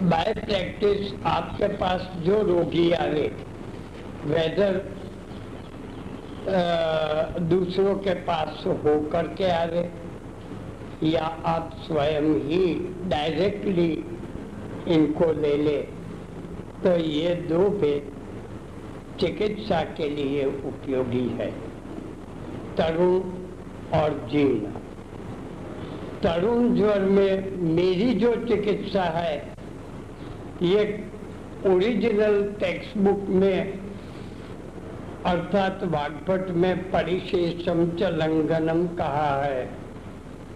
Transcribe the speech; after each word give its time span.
Bye 0.00 0.32
practice 0.34 1.12
आपके 1.26 1.68
पास 1.68 2.02
जो 2.16 2.42
रोगी 2.42 2.90
आवे 2.92 3.22
वेदर 4.24 4.76
दूसरों 7.40 7.94
के 7.94 8.14
पास 8.14 8.62
हो 8.66 9.00
करके 9.12 9.50
आवे 9.50 9.82
या 11.04 11.24
आप 11.46 11.74
स्वयं 11.82 12.30
ही 12.44 12.74
डायरेक्टली 13.08 13.90
इनको 14.94 15.32
ले 15.32 15.56
ले 15.56 15.76
तो 16.84 16.96
ये 16.98 17.34
दो 17.48 17.68
भेद 17.80 18.14
चिकित्सा 19.20 19.82
के 19.82 20.08
लिए 20.08 20.44
उपयोगी 20.44 21.26
है। 21.40 21.50
तरुण 22.76 23.20
और 23.98 24.26
जीर्ण। 24.30 24.72
तरुण 26.22 26.74
ज्वर 26.76 27.00
में 27.00 27.56
मेरी 27.74 28.12
जो 28.14 28.34
चिकित्सा 28.46 29.02
है 29.02 29.57
ये 30.62 31.10
ओरिजिनल 31.66 32.52
टेक्स्ट 32.60 32.98
बुक 32.98 33.28
में, 33.28 33.78
अर्थात 35.26 35.84
वागपट 35.84 36.50
में 36.50 36.90
परिशेषम 36.90 37.90
च 37.90 38.02
कहा 38.98 39.44
है। 39.44 39.70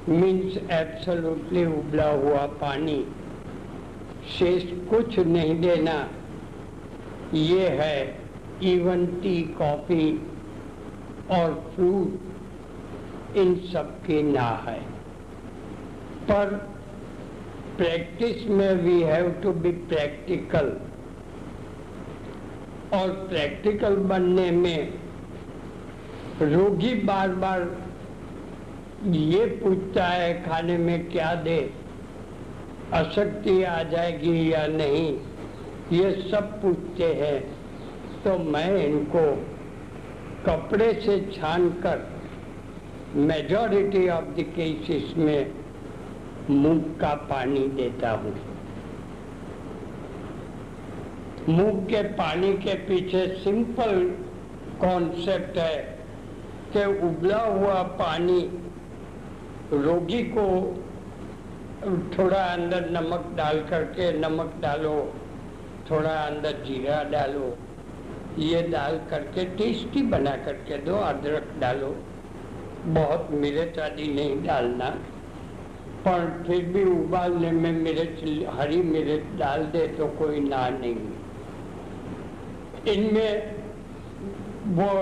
मीन्स 0.09 0.57
एब्सोल्युटली 0.57 1.65
उबला 1.67 2.09
हुआ 2.11 2.47
पानी। 2.47 3.07
शेष 4.39 4.65
कुछ 4.91 5.19
नहीं 5.19 5.61
देना। 5.61 6.09
ये 7.35 7.69
है 7.69 8.19
इवन 8.63 9.07
टी 9.07 9.43
कॉफ़ी 9.43 10.27
और 11.31 11.73
फ्रूट 11.75 13.37
इन 13.37 13.55
सब 13.73 13.99
की 14.03 14.23
ना 14.23 14.65
है। 14.69 14.81
पर 16.23 16.72
प्रैक्टिस 17.83 18.47
में 18.49 18.75
we 18.75 19.01
have 19.03 19.31
to 19.43 19.53
be 19.53 19.71
practical 19.71 20.67
और 22.99 23.11
प्रैक्टिकल 23.11 23.97
बनने 23.97 24.51
में 24.51 24.93
रोगी 26.43 26.95
बार 26.95 27.29
बार 27.29 27.61
ये 29.07 29.47
पूछता 29.47 30.05
है, 30.05 30.45
खाने 30.45 30.77
में 30.79 31.11
क्या 31.11 31.35
दे? 31.35 31.73
अशक्ति 32.93 33.63
आ 33.63 33.83
जाएगी 33.83 34.53
या 34.53 34.67
नहीं? 34.67 35.19
ये 35.93 36.13
सब 36.31 36.63
पूछते 36.63 37.05
हैं। 37.05 37.41
तो 38.25 38.39
मैं 38.39 38.87
इनको 38.87 39.25
कपड़े 40.47 40.93
से 40.95 41.21
छान 41.35 41.69
कर 41.69 42.07
मेजॉरिटी 43.15 44.09
ऑफ़ 44.09 44.25
द 44.25 44.45
केसेस 44.57 45.15
में 45.17 45.53
मूंग 46.51 46.83
का 47.01 47.15
पानी 47.31 47.67
देता 47.69 48.11
हूँ। 48.11 48.35
मूंग 51.49 51.83
के 51.87 52.03
पानी 52.13 52.53
के 52.55 52.75
पीछे 52.87 53.27
सिंपल 53.45 54.01
कॉन्सेप्ट 54.81 55.59
है 55.59 55.77
कि 56.73 56.85
उबला 57.07 57.39
हुआ 57.39 57.83
पानी 57.83 58.41
रोगी 59.73 60.23
को 60.23 60.47
थोड़ा 62.19 62.43
अंदर 62.45 62.91
नमक 62.91 63.33
डाल 63.37 63.61
करके, 63.61 64.13
नमक 64.19 64.53
डालो, 64.61 64.95
थोड़ा 65.91 66.11
अंदर 66.11 66.63
जीरा 66.67 67.03
डालो, 67.05 67.57
ये 68.39 68.63
डाल 68.63 69.01
करके 69.11 69.45
टेस्टी 69.57 70.03
बना 70.03 70.37
करके 70.37 70.79
दो 70.79 70.97
अदरक 70.97 71.55
डालो। 71.59 71.95
बहुत 72.85 73.29
मिर्च 73.31 73.79
आदि 73.79 74.07
नहीं 74.09 74.43
डालना। 74.45 74.95
पर 76.03 76.45
फिर 76.47 76.65
भी 76.65 76.85
उबालने 76.85 77.51
में 77.51 77.73
मिर्च 77.73 78.47
हरी 78.49 78.83
मिर्च 78.83 79.39
डाल 79.39 79.65
दे 79.65 79.87
तो 79.89 80.07
कोई 80.07 80.41
ना 80.41 80.69
नहीं। 80.69 80.97
इनमें 82.95 83.63
वो 84.67 84.93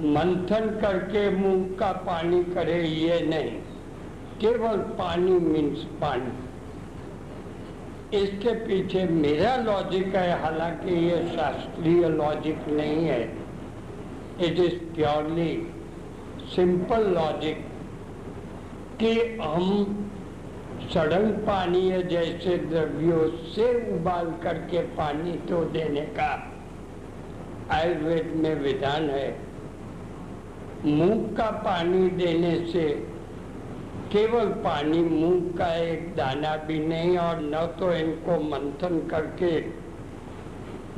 मंथन 0.00 0.68
करके 0.80 1.30
मुँह 1.30 1.76
का 1.78 1.92
पानी 1.92 2.44
करे, 2.44 2.82
ये 2.82 3.20
नहीं। 3.20 3.50
केवल 4.40 4.76
पानी 4.76 5.32
मीन्स 5.32 5.78
पानी। 5.78 6.32
इसके 8.18 8.52
पीछे 8.66 9.04
मेरा 9.04 9.56
लॉजिक 9.56 10.14
है, 10.16 10.42
हालाँकि 10.42 10.94
ये 10.94 11.16
शास्त्रीय 11.36 12.08
लॉजिक 12.08 12.68
नहीं 12.68 13.04
है। 13.04 13.22
It 14.40 14.58
is 14.58 14.74
purely 14.94 15.66
simple 16.56 17.06
logic 17.06 17.64
कि 19.02 19.38
हम 19.42 20.05
सड़न 20.92 21.30
पानी 21.46 21.88
है, 21.88 22.06
जैसे 22.08 22.56
द्रव्यों 22.58 23.28
से 23.52 23.64
उबाल 23.92 24.26
करके 24.42 24.80
पानी 24.96 25.32
तो 25.48 25.64
देने 25.72 26.00
का। 26.18 26.30
आयुर्वेद 27.70 28.32
में 28.36 28.54
विधान 28.54 29.08
है, 29.10 29.28
मूंग 30.86 31.36
का 31.36 31.50
पानी 31.64 32.08
देने 32.16 32.54
से 32.66 32.88
केवल 34.12 34.48
पानी, 34.64 34.98
मूंग 35.00 35.50
का 35.58 35.74
एक 35.76 36.14
दाना 36.16 36.56
भी 36.66 36.78
नहीं, 36.78 37.16
और 37.18 37.40
न 37.44 37.66
तो 37.78 37.92
इनको 37.94 38.38
मंथन 38.44 38.98
करके 39.08 39.52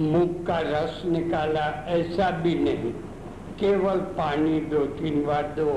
मूंग 0.03 0.35
का 0.47 0.59
रस 0.65 1.03
निकाला, 1.07 1.67
ऐसा 1.91 2.31
भी 2.41 2.55
नहीं। 2.57 2.93
केवल 3.59 4.01
पानी 4.19 4.61
दो, 4.63 4.85
तीन 4.97 5.25
बार 5.27 5.55
दो 5.57 5.71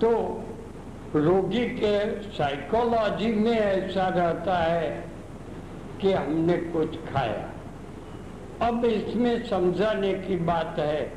तो 0.00 0.10
रोगी 1.16 1.64
के 1.76 2.22
साइकोलॉजी 2.32 3.32
में 3.34 3.52
ऐसा 3.52 4.08
रहता 4.08 4.56
है 4.56 4.90
कि 6.00 6.12
हमने 6.12 6.56
कुछ 6.72 6.96
खाया। 7.04 7.48
अब 8.62 8.84
इसमें 8.84 9.46
समझाने 9.46 10.12
की 10.14 10.36
बात 10.44 10.78
है 10.78 11.12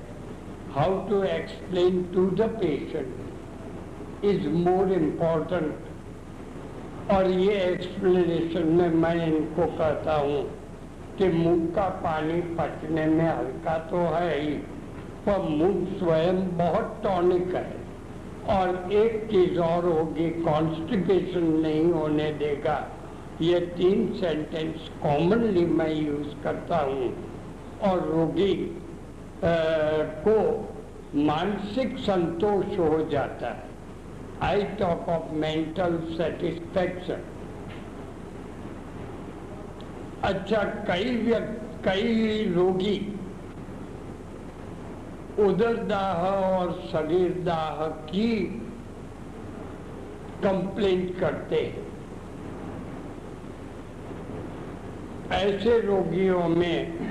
how 0.75 0.97
to 1.09 1.23
explain 1.23 2.03
to 2.13 2.25
the 2.37 2.41
patient 2.61 4.25
is 4.25 4.47
more 4.47 4.91
important 4.93 7.11
और 7.11 7.29
ये 7.29 7.53
एक्सप्लेनेशन 7.63 8.67
में 8.69 8.89
मैं 8.95 9.27
इनको 9.27 9.65
कहता 9.77 10.15
हूँ 10.15 10.41
कि 11.17 11.27
मुँह 11.29 11.65
का 11.75 11.87
पानी 12.03 12.41
पचने 12.57 13.05
में 13.07 13.27
हल्का 13.27 13.77
तो 13.89 13.97
है 14.15 14.39
ही, 14.41 14.53
पर 15.25 15.39
मुँह 15.49 15.85
स्वयं 15.99 16.37
बहुत 16.57 16.99
टॉनिक 17.03 17.55
है। 17.55 17.80
और 18.49 18.91
एक 18.93 19.25
चीज़ 19.31 19.59
और 19.59 19.85
होगी 19.85 20.29
कॉन्स्टिपेशन 20.41 21.43
नहीं 21.57 21.91
होने 21.91 22.31
देगा। 22.33 22.77
ये 23.41 23.59
तीन 23.77 24.13
सेंटेंस 24.13 24.89
कॉमनली 25.03 25.65
मैं 25.65 25.93
यूज़ 25.95 26.33
करता 26.43 26.77
हूँ। 26.77 27.13
और 27.81 28.07
रोगी 28.07 28.53
को 30.23 30.37
मानसिक 31.17 31.97
संतोष 31.97 32.77
हो 32.79 32.97
जाता 33.11 33.47
है। 33.47 33.69
I 34.43 34.61
talk 34.77 35.09
of 35.09 35.31
mental 35.35 35.97
satisfaction 36.11 37.23
अच्छा 40.23 40.63
कई 40.87 41.15
व्यक्ति, 41.17 41.89
कई 41.89 42.43
रोगी 42.53 42.95
उदर 45.39 45.75
दाह 45.83 46.21
और 46.25 46.71
शरीर 46.91 47.31
दाह 47.43 47.85
की 47.87 48.35
कंप्लेंट 50.43 51.19
करते 51.19 51.55
हैं। 51.55 51.89
ऐसे 55.31 55.79
रोगियों 55.79 56.47
में 56.47 57.07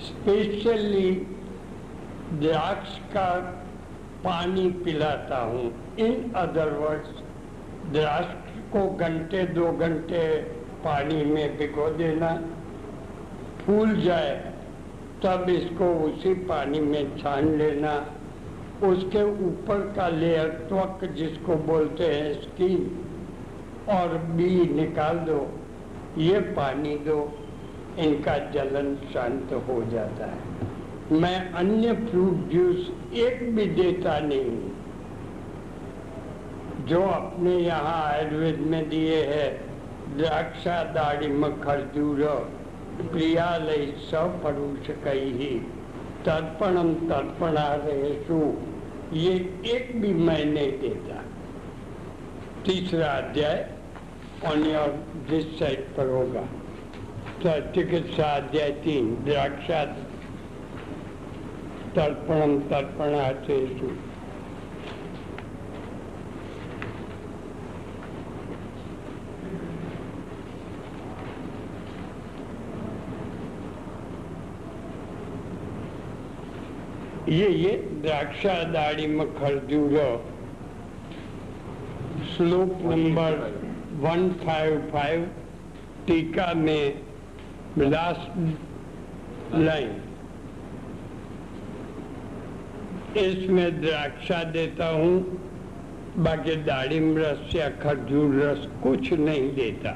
स्पेशली 0.00 1.10
द्राक्ष 2.32 2.98
का 2.98 3.30
पानी 4.24 4.70
पिलाता 4.70 5.38
हूँ। 5.38 5.96
इन 5.98 6.32
अदर 6.32 6.72
वर्ड्स 6.72 7.10
द्राक्ष 7.92 8.58
को 8.72 8.88
घंटे, 8.96 9.42
दो 9.42 9.72
घंटे 9.72 10.42
पानी 10.84 11.24
में 11.24 11.56
भिगो 11.58 11.90
देना, 11.90 12.34
फूल 13.60 14.00
जाए 14.00 14.52
तब 15.24 15.48
इसको 15.50 15.86
उसी 16.04 16.34
पानी 16.46 16.80
में 16.80 17.16
छान 17.18 17.48
लेना। 17.58 17.94
उसके 18.82 19.22
ऊपर 19.46 19.80
का 19.96 20.08
लेयर 20.08 20.48
त्वक 20.68 21.04
जिसको 21.16 21.54
बोलते 21.66 22.06
हैं 22.06 22.32
स्किन 22.34 22.80
और 23.90 24.16
बी 24.36 24.50
निकाल 24.74 25.18
दो। 25.26 25.40
ये 26.18 26.40
पानी 26.52 26.94
दो। 27.06 27.18
इनका 27.98 28.36
जलन 28.52 28.94
शांत 29.12 29.52
हो 29.68 29.82
जाता 29.84 30.26
है। 30.26 30.38
मैं 31.12 31.38
अन्य 31.54 31.92
फ्रूट 32.02 32.48
जूस 32.50 32.90
एक 33.18 33.42
भी 33.54 33.66
देता 33.74 34.18
नहीं 34.20 34.58
जो 36.86 37.00
अपने 37.02 37.56
यहाँ 37.56 38.02
आयुर्वेद 38.04 38.58
में 38.66 38.88
दिए 38.88 39.22
है। 39.24 39.48
द्राक्षा 40.16 40.82
दाड़िम 40.92 41.44
खरजूर 41.62 42.22
प्रियालय 43.02 43.86
सपरुष 44.00 44.90
कही 45.04 45.58
तर्पणम 46.26 46.94
तर्पणा 46.94 47.74
रहेशु 47.74 48.40
ये 49.16 49.32
एक 49.66 50.00
भी 50.00 50.12
मैं 50.14 50.44
नहीं 50.44 50.72
देता। 50.78 51.22
तीसरा 52.66 53.06
अध्याय 53.06 53.58
ऑन 54.46 54.64
योर 54.66 54.90
दिस 55.30 55.58
साइड 55.58 55.80
पर 55.96 56.06
होगा। 56.06 56.42
तो 57.42 57.50
चिकित्सा 57.72 58.26
अध्याय 58.36 58.70
तीन 58.70 59.14
द्राक्षा 59.24 59.84
तर्पणम 61.96 62.58
तर्पणाचेषु 62.58 63.86
ये 63.86 64.09
ये 77.30 77.72
द्राक्षा 78.02 78.52
दाड़िम 78.64 79.20
खरजूरो 79.34 80.06
श्लोक 82.28 82.70
नंबर 82.84 83.36
155 84.04 85.26
टीका 86.06 86.52
में 86.54 86.84
लास्ट 87.78 89.54
लाइन। 89.54 89.94
इसमें 93.16 93.80
द्राक्षा 93.80 94.42
देता 94.50 94.88
हूँ, 94.88 95.14
बाकी 96.18 96.56
दाड़िम 96.64 97.16
रस 97.18 97.56
या 97.56 97.68
खरजूर 97.82 98.34
रस 98.34 98.68
कुछ 98.82 99.12
नहीं 99.12 99.48
देता। 99.54 99.92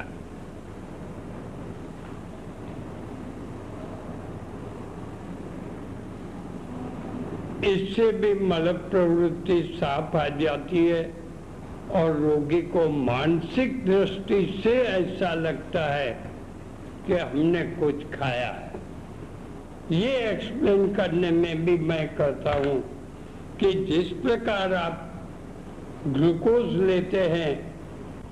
इससे 7.65 8.11
भी 8.13 8.33
मल 8.41 8.73
प्रवृत्ति 8.91 9.61
साफ़ 9.77 10.17
आ 10.17 10.27
जाती 10.39 10.87
है 10.87 11.03
और 11.95 12.17
रोगी 12.17 12.61
को 12.69 12.89
मानसिक 12.89 13.85
दृष्टि 13.87 14.41
से 14.65 14.73
ऐसा 14.83 15.33
लगता 15.35 15.85
है 15.95 16.11
कि 17.07 17.13
हमने 17.13 17.63
कुछ 17.77 18.05
खाया 18.15 18.49
है। 18.49 18.83
ये 19.93 20.13
एक्सप्लेन 20.31 20.93
करने 20.95 21.31
में 21.31 21.65
भी 21.65 21.77
मैं 21.79 22.07
कहता 22.17 22.57
हूँ 22.59 22.79
कि 23.61 23.73
जिस 23.87 24.11
प्रकार 24.23 24.75
आप 24.75 25.11
ग्लूकोज 26.07 26.73
लेते 26.81 27.21
हैं, 27.29 27.53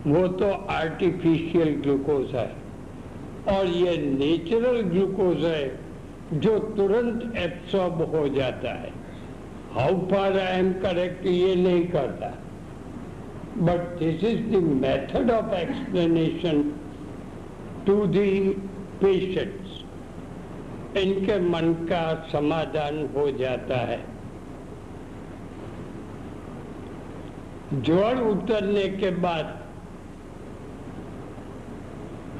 वो 0.06 0.26
तो 0.29 0.50
आर्टिफिशियल 0.70 1.75
ग्लूकोज 1.82 2.34
है। 2.34 2.50
और 3.49 3.67
ये 3.67 3.96
नेचुरल 3.99 4.81
ग्लूकोज 4.81 5.44
है 5.44 6.40
जो 6.40 6.58
तुरंत 6.76 7.32
एब्सॉर्ब 7.37 8.02
हो 8.14 8.29
जाता 8.29 8.73
है। 8.73 8.93
How 9.75 9.95
far 10.09 10.39
I 10.39 10.59
am 10.59 10.73
correct 10.81 11.27
ये 11.27 11.55
नहीं 11.57 11.85
करता। 11.89 12.29
But 13.59 13.99
this 13.99 14.25
is 14.25 14.41
the 14.51 14.63
method 14.77 15.31
of 15.31 15.55
explanation 15.55 16.63
to 17.87 17.95
the 18.09 18.29
patients 19.01 19.81
इनके 20.97 21.39
मन 21.49 21.73
का 21.91 22.03
समाधान 22.33 22.99
हो 23.17 23.31
जाता 23.39 23.77
है। 23.87 24.01
ज्वर 27.83 28.21
उतरने 28.23 28.89
के 28.97 29.11
बाद 29.21 29.59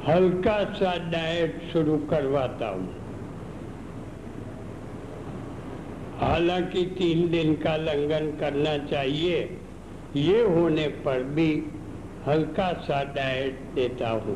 हल्का 0.07 0.57
सा 0.73 0.97
डाइट 1.11 1.61
शुरू 1.71 1.97
करवाता 2.09 2.67
हूँ। 2.69 3.02
हालाँकि 6.23 6.83
तीन 6.97 7.29
दिन 7.29 7.53
का 7.55 7.75
लंघन 7.77 8.31
करना 8.39 8.77
चाहिए। 8.85 9.39
ये 10.17 10.41
होने 10.43 10.87
पर 11.05 11.23
भी 11.35 11.51
हल्का 12.27 12.71
सा 12.81 13.03
डाइट 13.15 13.59
देता 13.75 14.09
हूँ। 14.09 14.35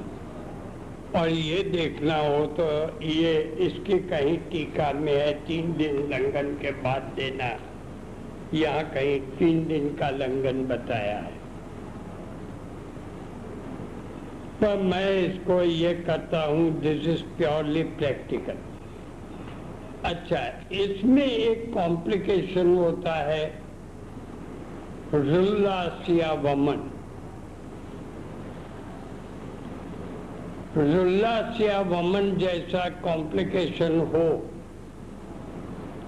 और 1.15 1.29
ये 1.29 1.61
देखना 1.65 2.17
हो 2.17 2.45
तो 2.57 2.65
ये 3.03 3.33
इसकी 3.67 3.99
कहीं 4.09 4.37
टीका 4.51 4.91
में 4.93 5.13
है, 5.13 5.31
तीन 5.45 5.73
दिन 5.73 5.97
लंघन 6.11 6.53
के 6.61 6.71
बाद 6.81 7.11
देना। 7.15 7.49
यहाँ 8.53 8.83
कहीं 8.91 9.19
तीन 9.37 9.65
दिन 9.67 9.89
का 9.95 10.09
लंघन 10.11 10.63
बताया 10.67 11.17
है। 11.17 11.35
पर 14.61 14.81
मैं 14.83 15.09
इसको 15.19 15.61
ये 15.63 15.93
कहता 15.95 16.43
हूँ 16.45 16.69
दिस 16.81 17.07
इज़ 17.07 17.23
प्योरली 17.37 17.83
प्रैक्टिकल 17.99 18.57
अच्छा 20.07 20.41
इसमें 20.75 21.25
एक 21.25 21.73
कॉम्प्लिकेशन 21.73 22.75
होता 22.77 23.15
है। 23.29 23.45
रुल्लासिया 25.13 26.31
वमन। 26.43 26.79
रुल्लासिया 30.77 31.79
वमन 31.91 32.35
जैसा 32.37 32.87
कॉम्प्लिकेशन 33.03 33.99
हो 34.13 34.27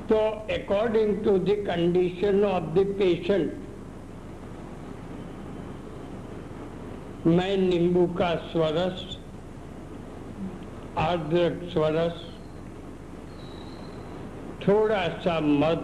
तो 0.10 0.20
according 0.54 1.24
to 1.26 1.38
the 1.40 1.56
condition 1.68 2.44
of 2.46 2.74
the 2.76 2.86
patient 3.00 3.54
मैं 7.28 7.56
नींबू 7.58 8.06
का 8.18 8.34
स्वरस 8.52 9.18
आर्द्रक 11.00 11.70
स्वरस 11.74 12.26
थोड़ा 14.62 15.08
सा 15.24 15.40
मध 15.42 15.82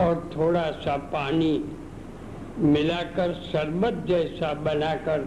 और 0.00 0.18
थोड़ा 0.36 0.64
सा 0.82 0.96
पानी 1.12 1.52
मिलाकर 2.66 3.32
शरबत 3.44 4.04
जैसा 4.08 4.52
बनाकर 4.62 5.26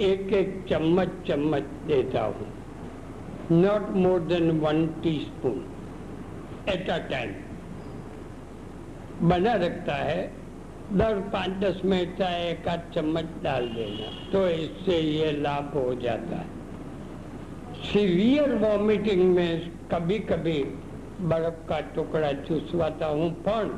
एक 0.00 0.32
एक 0.32 0.52
चम्मच 0.68 1.08
चम्मच 1.26 1.64
देता 1.86 2.22
हूँ। 2.24 2.46
Not 3.52 3.88
more 3.96 4.20
than 4.22 4.50
one 4.60 4.86
teaspoon 5.02 5.58
at 6.68 6.90
a 6.90 6.98
time 7.10 7.30
बना 9.28 9.54
रखता 9.56 9.94
है, 9.94 10.22
दर 10.92 11.18
पाँच 11.32 11.50
दस 11.64 11.80
मिनट 11.84 12.16
का 12.18 12.28
एक 12.38 12.68
आध 12.68 12.90
चम्मच 12.94 13.26
डाल 13.42 13.68
देना 13.70 14.06
तो 14.32 14.46
इससे 14.50 14.96
ये 15.00 15.32
लाभ 15.32 15.72
हो 15.74 15.94
जाता 16.02 16.36
है। 16.36 16.48
सीवियर 17.84 18.54
वॉमिटिंग 18.58 19.22
में 19.34 19.52
कभी 19.92 20.18
कभी 20.26 20.58
बर्फ़ 21.30 21.66
का 21.68 21.80
टुकड़ा 21.94 22.32
चूसवाता 22.42 23.06
हूँ 23.08 23.30
पर 23.42 23.68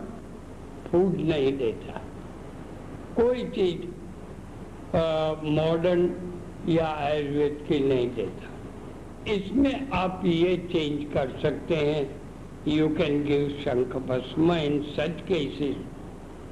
फ़ूड 0.87 1.15
नहीं 1.21 1.53
देता। 1.59 2.01
कोई 3.17 3.45
चीज़ 3.57 3.87
मॉडर्न 5.51 6.03
या 6.69 6.87
आयुर्वेद 7.01 7.65
की 7.69 7.79
नहीं 7.87 8.09
देता। 8.15 8.51
इसमें 9.33 9.91
आप 9.95 10.23
ये 10.27 10.57
चेंज 10.73 11.05
कर 11.15 11.39
सकते 11.43 11.77
हैं। 11.77 12.05
यू 12.69 12.89
कैन 12.97 13.23
गिव 13.25 13.49
शंख 13.65 13.97
भस्म 14.09 14.55
इन 14.57 14.81
सच 14.91 15.21
केसेस 15.29 15.77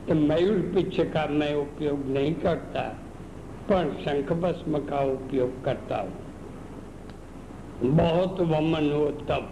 तो 0.08 0.14
मयूर 0.16 0.58
पिछ 0.74 1.00
का 1.12 1.26
मैं 1.32 1.54
उपयोग 1.56 2.06
नहीं 2.08 2.34
करता 2.42 2.82
पर 3.68 3.92
शंख 4.04 4.32
भस्म 4.42 4.78
का 4.86 5.00
उपयोग 5.12 5.62
करता 5.64 6.00
हूँ। 6.00 6.19
बहुत 7.82 8.40
वमन 8.40 8.90
हो 8.92 9.06
तब, 9.28 9.48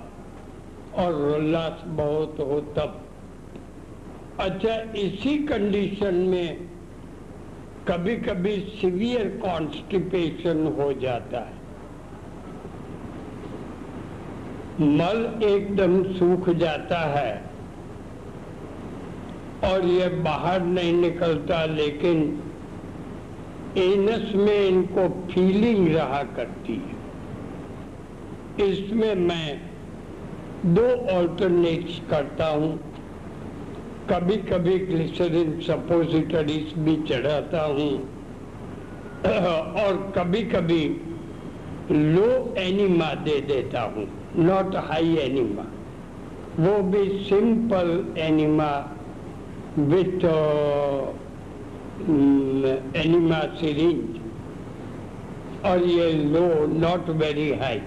और 0.94 1.14
उल्लास 1.34 1.82
बहुत 1.96 2.40
हो 2.40 2.60
तब। 2.76 3.00
अच्छा 4.40 4.74
इसी 4.98 5.36
कंडीशन 5.46 6.14
में 6.26 6.66
कभी 7.88 8.16
कभी 8.18 8.56
सीवियर 8.72 9.28
कॉन्स्टिपेशन 9.44 10.66
हो 10.78 10.92
जाता 11.00 11.38
है। 11.38 11.56
मल 14.80 15.24
एकदम 15.44 16.02
सूख 16.12 16.50
जाता 16.56 16.98
है, 17.08 17.32
और 19.64 19.84
ये 19.86 20.08
बाहर 20.20 20.60
नहीं 20.62 20.92
निकलता, 20.92 21.64
लेकिन 21.66 22.22
एनस 23.78 24.34
में 24.36 24.60
इनको 24.60 25.08
फीलिंग 25.32 25.88
रहा 25.88 26.22
करती 26.36 26.74
है। 26.74 26.97
इसमें 28.60 29.14
मैं 29.16 29.48
दो 30.74 30.86
ऑल्टरनेट्स 31.16 32.00
करता 32.10 32.46
हूँ। 32.48 32.70
कभी 34.10 34.36
कभी 34.44 34.78
ग्लिसरीन 34.78 35.58
सपोजिटरीज 35.60 36.72
भी 36.78 36.96
चढ़ाता 37.08 37.62
हूँ। 37.64 37.90
और 39.82 39.96
कभी 40.16 40.42
कभी 40.44 40.82
लो 41.90 42.28
एनिमा 42.58 43.12
दे 43.24 43.40
देता 43.46 43.80
हूँ। 43.94 44.06
नॉट 44.38 44.76
हाई 44.88 45.16
एनिमा 45.18 45.64
वो 46.58 46.78
भी 46.82 47.02
simple 47.24 47.90
enema 48.18 48.70
with 49.90 50.24
enema 52.96 53.40
syringe 53.60 54.18
और 55.66 55.84
ये 55.84 56.12
लो 56.12 56.46
नॉट 56.78 57.08
वेरी 57.20 57.48
हाई 57.60 57.80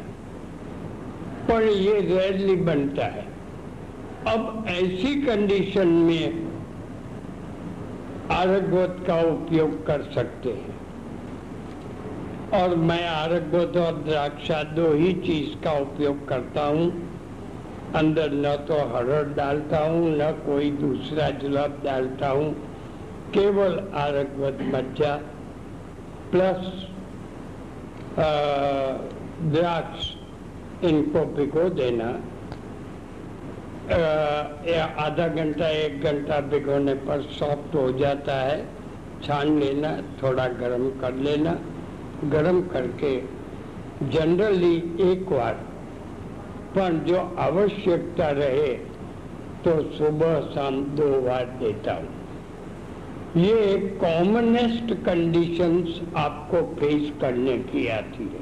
पर 1.48 1.64
ये 1.64 2.00
रेयरली 2.02 2.56
बनता 2.64 3.06
है। 3.06 3.26
अब 4.28 4.66
ऐसी 4.70 5.14
कंडीशन 5.22 5.88
में 5.88 6.52
आरगवत 8.32 9.04
का 9.08 9.22
उपयोग 9.24 9.86
कर 9.86 10.02
सकते 10.16 10.50
हैं। 10.50 10.80
और 12.54 12.76
मैं 12.76 13.06
आरगवत 13.08 13.78
और 13.78 14.02
द्राक्षा 14.04 14.62
दो 14.74 14.92
ही 14.94 15.14
चीज़ 15.22 15.64
का 15.64 15.72
उपयोग 15.80 16.28
करता 16.28 16.66
हूँ। 16.66 16.88
अंदर 17.96 18.32
न 18.34 18.56
तो 18.68 18.78
हरड़ 18.96 19.28
डालता 19.36 19.80
हूँ, 19.80 20.10
न 20.12 20.32
कोई 20.46 20.72
दूसरा 20.72 21.30
जुलाब 21.40 21.82
डालता 21.84 22.30
हूँ। 22.30 22.52
केवल 23.34 23.80
आरगवत 23.96 24.58
मज्जा, 24.74 25.16
प्लस 26.32 26.88
द्राक्ष। 29.52 30.10
इनको 30.84 31.26
भिगो 31.36 31.70
देना। 31.72 32.10
या 34.68 34.86
आधा 35.00 35.28
घंटा, 35.28 35.68
एक 35.70 36.04
घंटा 36.04 36.40
भिगोने 36.50 36.94
पर 37.02 37.22
सॉफ्ट 37.32 37.76
हो 37.76 37.92
जाता 37.94 38.36
है। 38.42 38.58
छान 39.24 39.60
लेना, 39.60 39.92
थोड़ा 40.24 40.48
गर्म 40.60 40.90
कर 41.02 41.16
लेना। 41.20 41.58
गर्म 42.32 42.62
करके 42.68 43.16
जनरली 44.10 44.76
एक 45.04 45.30
बार, 45.30 45.54
पर 46.76 46.94
जो 47.08 47.20
आवश्यकता 47.40 48.30
रहे 48.34 48.74
तो 49.64 49.72
सुबह 49.94 50.40
शाम 50.52 50.76
दो 50.96 51.10
बार 51.22 51.46
देता 51.60 51.94
हूँ। 51.94 52.10
ये 53.38 53.78
कॉमनेस्ट 54.02 54.94
कंडीशंस 55.06 56.00
आपको 56.18 56.62
फेस 56.76 57.12
करने 57.22 57.58
की 57.66 57.88
आती 57.90 58.24
है। 58.26 58.41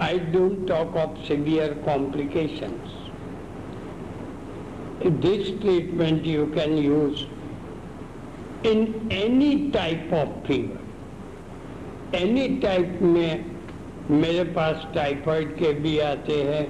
I 0.00 0.18
don't 0.32 0.66
talk 0.68 0.96
of 0.96 1.18
severe 1.28 1.72
complications 1.86 2.98
this 5.22 5.48
treatment 5.62 6.26
you 6.26 6.42
can 6.56 6.76
use 6.76 7.22
in 8.64 9.10
any 9.10 9.70
type 9.70 10.12
of 10.12 10.34
fever. 10.46 10.78
Any 12.14 12.46
type 12.62 12.98
में 13.02 13.44
मेरे 14.10 14.44
पास 14.54 14.86
टाइफाइड 14.94 15.56
के 15.58 15.72
भी 15.80 15.98
आते 15.98 16.36
हैं 16.42 16.62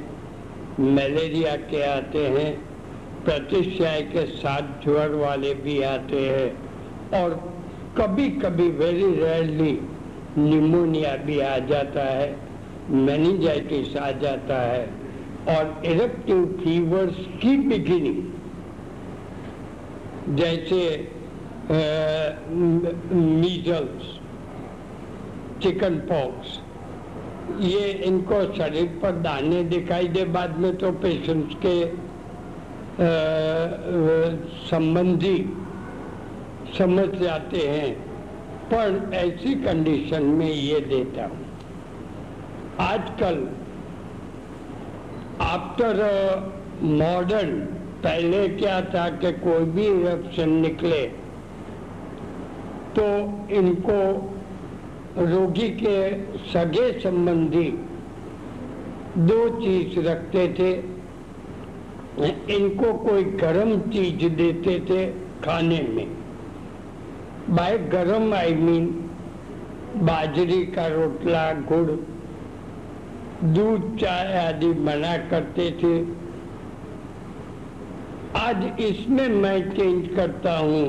मलेरिया 0.94 1.54
के 1.70 1.82
आते 1.82 2.26
हैं 2.28 2.50
प्रतिशय 3.24 4.00
के 4.12 4.26
साथ 4.36 4.84
ज्वर 4.84 5.14
वाले 5.14 5.54
भी 5.54 5.80
आते 5.82 6.20
हैं 6.28 7.20
और 7.20 7.34
कभी 7.98 8.28
कभी 8.28 8.68
वेरी 8.80 9.14
रेयरली 9.14 9.78
निमोनिया 10.38 11.16
भी 11.26 11.38
आ 11.40 11.58
जाता 11.58 12.04
है। 12.10 12.51
मैनिजाइटिस 12.90 13.96
आ 13.96 14.10
जाता 14.10 14.60
है 14.62 14.84
और 15.48 15.82
इरेक्टिव 15.86 16.44
फीवर्स 16.64 17.16
की 17.42 17.56
बिगिनिंग 17.56 18.22
जैसे 20.36 20.82
मीजल्स 23.12 24.18
चिकन 25.62 25.96
पॉक्स 26.10 26.60
ये 27.60 27.90
इनको 28.06 28.42
शरीर 28.54 28.86
पर 29.02 29.12
दाने 29.22 29.62
दिखाई 29.64 30.08
दे, 30.08 30.24
बाद 30.24 30.58
में 30.58 30.76
तो 30.76 30.92
पेशेंट्स 30.92 31.54
के 31.66 31.76
संबंधी 34.68 35.36
समझ 36.78 37.08
जाते 37.20 37.66
हैं। 37.68 37.92
पर 38.72 39.10
ऐसी 39.14 39.54
कंडीशन 39.54 40.22
में 40.22 40.50
ये 40.50 40.80
देता 40.80 41.24
हूँ। 41.24 41.51
आजकल 42.80 43.46
आफ्टर 45.40 45.98
मॉडर्न 46.82 47.58
पहले 48.02 48.48
क्या 48.48 48.80
था 48.80 49.08
कि 49.16 49.32
कोई 49.32 49.64
भी 49.64 49.86
इरप्शन 49.86 50.48
निकले 50.48 51.02
तो 52.96 53.04
इनको 53.54 53.98
रोगी 55.18 55.68
के 55.68 55.96
सगे 56.52 56.92
संबंधी 57.00 57.68
दो 59.18 59.48
चीज़ 59.60 59.98
रखते 60.00 60.46
थे। 60.48 60.72
इनको 62.54 62.92
कोई 62.94 63.24
गर्म 63.24 63.78
चीज़ 63.90 64.28
देते 64.28 64.78
थे 64.80 65.06
खाने 65.44 65.80
में। 65.90 66.06
बाय 67.50 67.78
गर्म 67.78 68.34
आई 68.34 68.54
मीन 68.54 68.86
बाजरी 69.96 70.64
का 70.66 70.86
रोटला, 70.86 71.52
गुड़ 71.52 71.90
दूध 73.44 73.96
चाय 73.98 74.34
आदि 74.38 74.66
बना 74.66 75.16
करते 75.30 75.70
थे। 75.78 75.94
आज 78.38 78.80
इसमें 78.80 79.28
मैं 79.28 79.60
चेंज 79.70 80.08
करता 80.16 80.56
हूँ, 80.58 80.84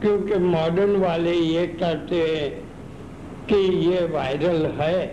क्योंकि 0.00 0.38
मॉडर्न 0.44 0.96
वाले 0.96 1.32
ये 1.32 1.66
कहते 1.66 2.20
हैं 2.20 2.48
कि 3.48 3.56
ये 3.86 4.06
वायरल 4.06 4.66
है, 4.80 5.04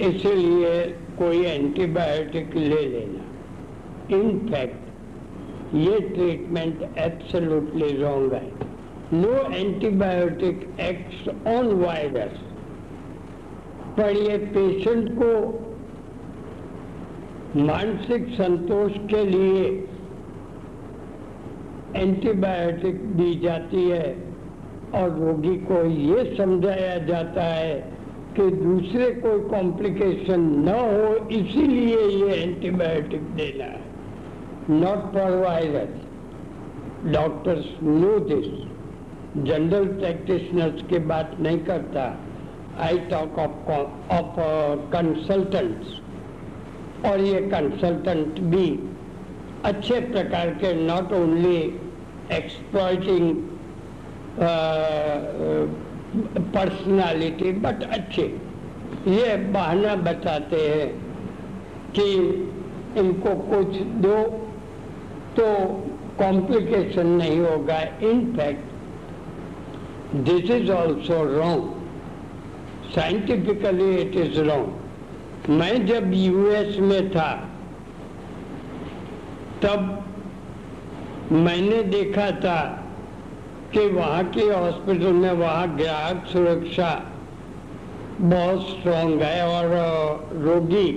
इसलिए 0.00 0.82
कोई 1.18 1.44
एंटीबायोटिक 1.44 2.56
ले 2.56 2.82
लेना। 2.88 4.16
इनफैक्ट 4.16 5.74
ये 5.76 6.00
ट्रीटमेंट 6.00 6.82
एब्सोल्युटली 6.98 7.92
रॉन्ग 8.02 8.34
है। 8.34 8.50
No 9.12 9.32
antibiotic 9.54 10.68
acts 10.80 11.28
on 11.48 11.72
virus 11.76 12.44
पर 13.98 14.16
ये 14.18 14.36
पेशेंट 14.38 15.08
को 15.12 15.30
मानसिक 17.56 18.26
संतोष 18.28 18.92
के 19.10 19.22
लिए 19.24 19.64
एंटीबायोटिक 21.96 22.96
दी 23.16 23.34
जाती 23.34 23.84
है 23.90 24.10
और 24.94 25.10
रोगी 25.10 25.54
को 25.64 25.84
ये 25.84 26.24
समझाया 26.36 26.96
जाता 27.06 27.42
है 27.44 27.74
कि 28.36 28.50
दूसरे 28.50 29.10
कोई 29.14 29.40
कॉम्प्लिकेशन 29.50 30.40
न 30.58 30.68
हो, 30.68 31.14
इसीलिए 31.28 32.02
ये 32.16 32.34
एंटीबायोटिक 32.42 33.22
देना 33.36 33.64
है। 33.64 33.80
Not 34.70 35.12
for 35.14 35.36
virus 35.36 35.94
doctors 37.14 37.70
know 37.82 38.18
this 38.28 38.46
general 39.44 39.86
practitioners 39.94 40.82
की 40.82 40.98
बात 41.06 41.36
नहीं 41.40 41.58
करता। 41.58 42.04
I 42.80 42.98
talk 43.10 43.38
of 43.38 43.70
of 44.12 44.36
consultants 44.92 45.96
और 47.06 47.20
ये 47.20 47.40
कंसल्टेंट 47.50 48.40
भी 48.52 48.66
अच्छे 49.64 50.00
प्रकार 50.00 50.50
के 50.62 50.72
not 50.76 51.12
only 51.12 51.58
exploiting 52.32 53.26
personality 56.54 57.52
but 57.62 57.82
अच्छे। 57.92 58.22
ये 59.08 59.36
बहाना 59.52 59.94
बताते 60.04 60.60
हैं 60.68 60.88
कि 61.98 62.06
इनको 63.00 63.34
कुछ 63.50 63.76
दो 64.04 64.16
तो 65.36 65.46
कॉम्प्लिकेशन 66.18 67.06
नहीं 67.06 67.38
होगा। 67.40 67.80
In fact 68.10 68.64
this 70.28 70.50
is 70.50 70.70
also 70.72 71.22
wrong 71.36 71.62
scientifically 72.94 73.90
it 73.96 74.16
is 74.16 74.40
wrong 74.40 74.68
मैं 75.48 75.86
जब 75.86 76.12
यूएस 76.14 76.78
में 76.78 77.10
था, 77.10 77.30
तब 79.62 80.04
मैंने 81.32 81.82
देखा 81.82 82.30
था 82.30 82.60
कि 83.72 83.86
वहाँ 83.86 84.24
के 84.24 84.40
हॉस्पिटल 84.40 85.12
में 85.12 85.32
वहाँ 85.32 85.76
ग्राहक 85.76 86.26
सुरक्षा 86.26 86.90
बहुत 88.20 88.68
स्ट्रॉन्ग 88.68 89.22
है 89.22 89.46
और 89.48 89.66
रोगी 90.34 90.92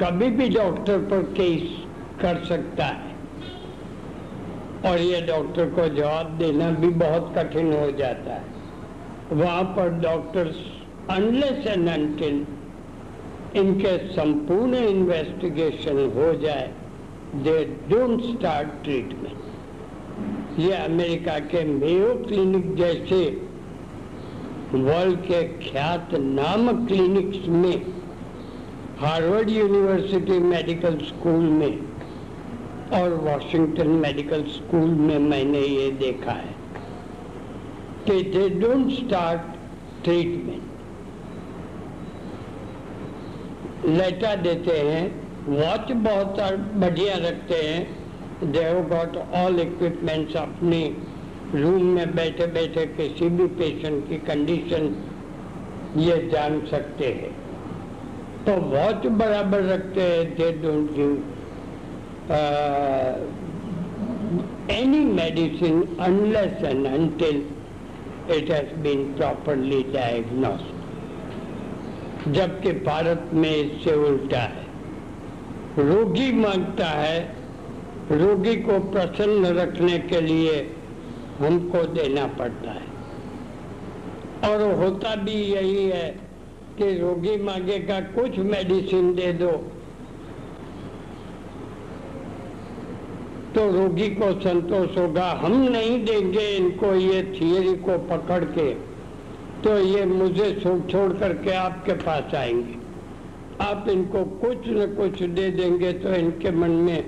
कभी 0.00 0.30
भी 0.30 0.48
डॉक्टर 0.48 0.98
पर 0.98 1.22
केस 1.32 1.86
कर 2.20 2.44
सकता 2.44 2.84
है। 2.84 3.16
और 4.86 4.98
ये 4.98 5.20
डॉक्टर 5.20 5.70
को 5.70 5.88
जवाब 5.94 6.36
देना 6.38 6.70
भी 6.70 6.88
बहुत 6.88 7.32
कठिन 7.38 7.72
हो 7.72 7.90
जाता 7.92 8.34
है। 8.34 8.44
वहाँ 9.32 9.64
पर 9.76 9.98
डॉक्टर्स 10.00 10.56
अनलेस 11.10 11.66
एंड 11.66 11.88
अनटिल 11.88 12.46
इनके 13.56 13.96
संपूर्ण 14.08 14.74
इन्वेस्टिगेशन 14.74 15.98
हो 16.16 16.32
जाए 16.40 16.72
दे 17.34 17.64
डोंट 17.88 18.22
स्टार्ट 18.22 18.68
ट्रीटमेंट 18.84 20.58
ये 20.58 20.72
अमेरिका 20.72 21.38
के 21.38 21.64
मेयो 21.64 22.14
क्लिनिक 22.14 22.74
जैसे 22.74 23.48
वर्ल्ड 24.74 25.18
के 25.18 25.42
ख्यात 25.70 26.08
नाम 26.14 26.86
क्लिनिक्स 26.86 27.48
में, 27.48 27.82
हार्वर्ड 28.98 29.50
यूनिवर्सिटी 29.50 30.38
मेडिकल 30.38 30.98
स्कूल 30.98 31.44
में 31.50 31.78
और 32.92 33.14
वॉशिंगटन 33.14 33.88
मेडिकल 33.88 34.42
स्कूल 34.42 34.90
में 34.90 35.18
मैंने 35.18 35.60
ये 35.60 35.90
देखा 35.90 36.32
है 36.32 36.54
कि 38.06 38.22
दे 38.22 38.48
डोंट 38.48 38.90
स्टार्ट 38.90 39.40
ट्रीटमेंट 40.04 40.67
लेटा 43.88 44.34
देते 44.42 44.78
हैं। 44.80 45.04
वॉच 45.48 45.92
बहुत 46.04 46.40
बढ़िया 46.80 47.14
रखते 47.18 47.54
हैं। 47.54 48.50
दे 48.52 48.62
गॉट 48.88 49.16
ऑल 49.36 49.60
इक्विपमेंट्स 49.60 50.36
अपने 50.36 50.80
रूम 51.54 51.82
में 51.94 52.14
बैठे 52.16 52.46
बैठे 52.54 52.86
किसी 52.96 53.28
भी 53.28 53.46
पेशेंट 53.60 54.08
की 54.08 54.16
कंडीशन 54.26 54.94
ये 55.98 56.16
जान 56.32 56.60
सकते 56.70 57.06
हैं। 57.12 57.32
तो 58.46 58.60
वॉच 58.70 59.06
बराबर 59.18 59.62
रखते 59.64 60.02
हैं। 60.02 60.24
They 60.36 60.52
don't 60.62 60.92
give 60.96 61.12
any 64.72 65.04
medicine 65.12 65.76
unless 66.00 66.64
and 66.70 66.88
until 66.88 67.38
it 68.30 68.50
has 68.50 68.68
been 68.84 69.04
properly 69.16 69.80
diagnosed. 69.94 70.77
जबकि 72.28 72.72
भारत 72.72 73.30
में 73.34 73.56
इससे 73.56 73.94
उल्टा 73.94 74.38
है। 74.38 74.66
रोगी 75.78 76.32
माँगता 76.32 76.86
है, 76.86 77.36
रोगी 78.12 78.56
को 78.56 78.78
प्रसन्न 78.80 79.46
रखने 79.46 79.98
के 79.98 80.20
लिए 80.20 80.74
हमको 81.38 81.86
देना 81.86 82.26
पड़ता 82.26 82.70
है। 82.70 82.88
और 84.50 84.72
होता 84.72 85.16
भी 85.16 85.32
यही 85.32 85.84
है 85.84 86.20
कि 86.78 86.98
रोगी 86.98 87.36
मांगेगा, 87.42 88.00
कुछ 88.00 88.38
मेडिसिन 88.38 89.14
दे 89.14 89.32
दो। 89.32 89.50
तो 93.54 93.70
रोगी 93.72 94.08
को 94.08 94.40
संतोष 94.40 94.98
होगा, 94.98 95.30
हम 95.30 95.52
नहीं 95.52 96.04
देंगे 96.04 96.48
इनको 96.56 96.94
ये 96.94 97.22
थियरी 97.22 97.76
को 97.76 97.98
पकड़ 97.98 98.44
के। 98.44 98.97
तो 99.64 99.78
ये 99.78 100.04
मुझे 100.06 100.52
छोड़ 100.54 100.80
छोड़ 100.90 101.12
करके 101.12 101.52
आपके 101.52 101.92
पास 102.02 102.34
आएँगे। 102.34 102.76
आप 103.60 103.88
इनको 103.88 104.24
कुछ 104.42 104.68
न 104.68 104.86
कुछ 104.96 105.22
दे 105.30 105.48
देंगे 105.50 105.92
तो 105.94 106.14
इनके 106.14 106.50
मन 106.50 106.70
में 106.82 107.00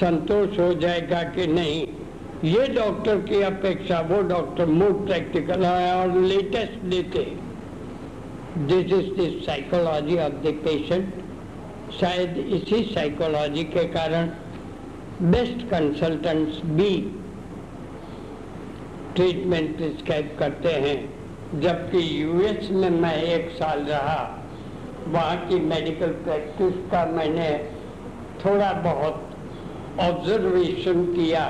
संतोष 0.00 0.58
हो 0.58 0.72
जाएगा 0.74 1.22
कि 1.34 1.46
नहीं। 1.46 1.86
ये 2.44 2.66
डॉक्टर 2.68 3.20
की 3.20 3.40
अपेक्षा 3.42 4.00
वो 4.10 4.20
डॉक्टर 4.28 4.66
मोर 4.68 4.92
प्रैक्टिकल 5.06 5.64
है 5.64 5.94
और 5.96 6.16
लेटेस्ट 6.22 6.84
देते 6.84 7.24
this 8.58 8.92
is 8.92 9.10
the 9.14 9.30
psychology 9.46 10.16
of 10.18 10.32
the 10.44 10.52
patient 10.64 11.12
शायद 12.00 12.38
इसी 12.38 12.82
साइकोलॉजी 12.84 13.64
के 13.64 13.84
कारण 13.88 14.30
बेस्ट 15.30 15.66
कंसल्टेंट्स 15.70 16.60
भी 16.70 16.90
ट्रीटमेंट 19.16 19.76
प्रिस्क्राइब 19.76 20.36
करते 20.38 20.72
हैं। 20.86 21.15
जबकि 21.54 22.00
यूएस 22.22 22.70
में 22.70 22.90
मैं 22.90 23.16
एक 23.22 23.50
साल 23.58 23.82
रहा 23.88 24.18
वहाँ 25.08 25.36
की 25.48 25.60
मेडिकल 25.62 26.12
प्रैक्टिस 26.24 26.74
का 26.90 27.04
मैंने 27.12 27.50
थोड़ा 28.44 28.72
बहुत 28.86 29.98
ऑब्जर्वेशन 30.00 31.04
किया 31.14 31.44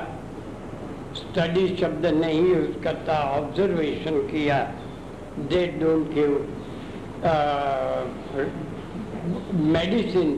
स्टडी 1.15 1.67
शब्द 1.77 2.05
नहीं 2.15 2.41
यूज़ 2.47 2.77
करता 2.83 3.19
ऑब्जर्वेशन 3.37 4.19
किया 4.27 4.59
they 5.49 5.65
don't 5.79 6.13
give 6.13 6.37
medicine 9.73 10.31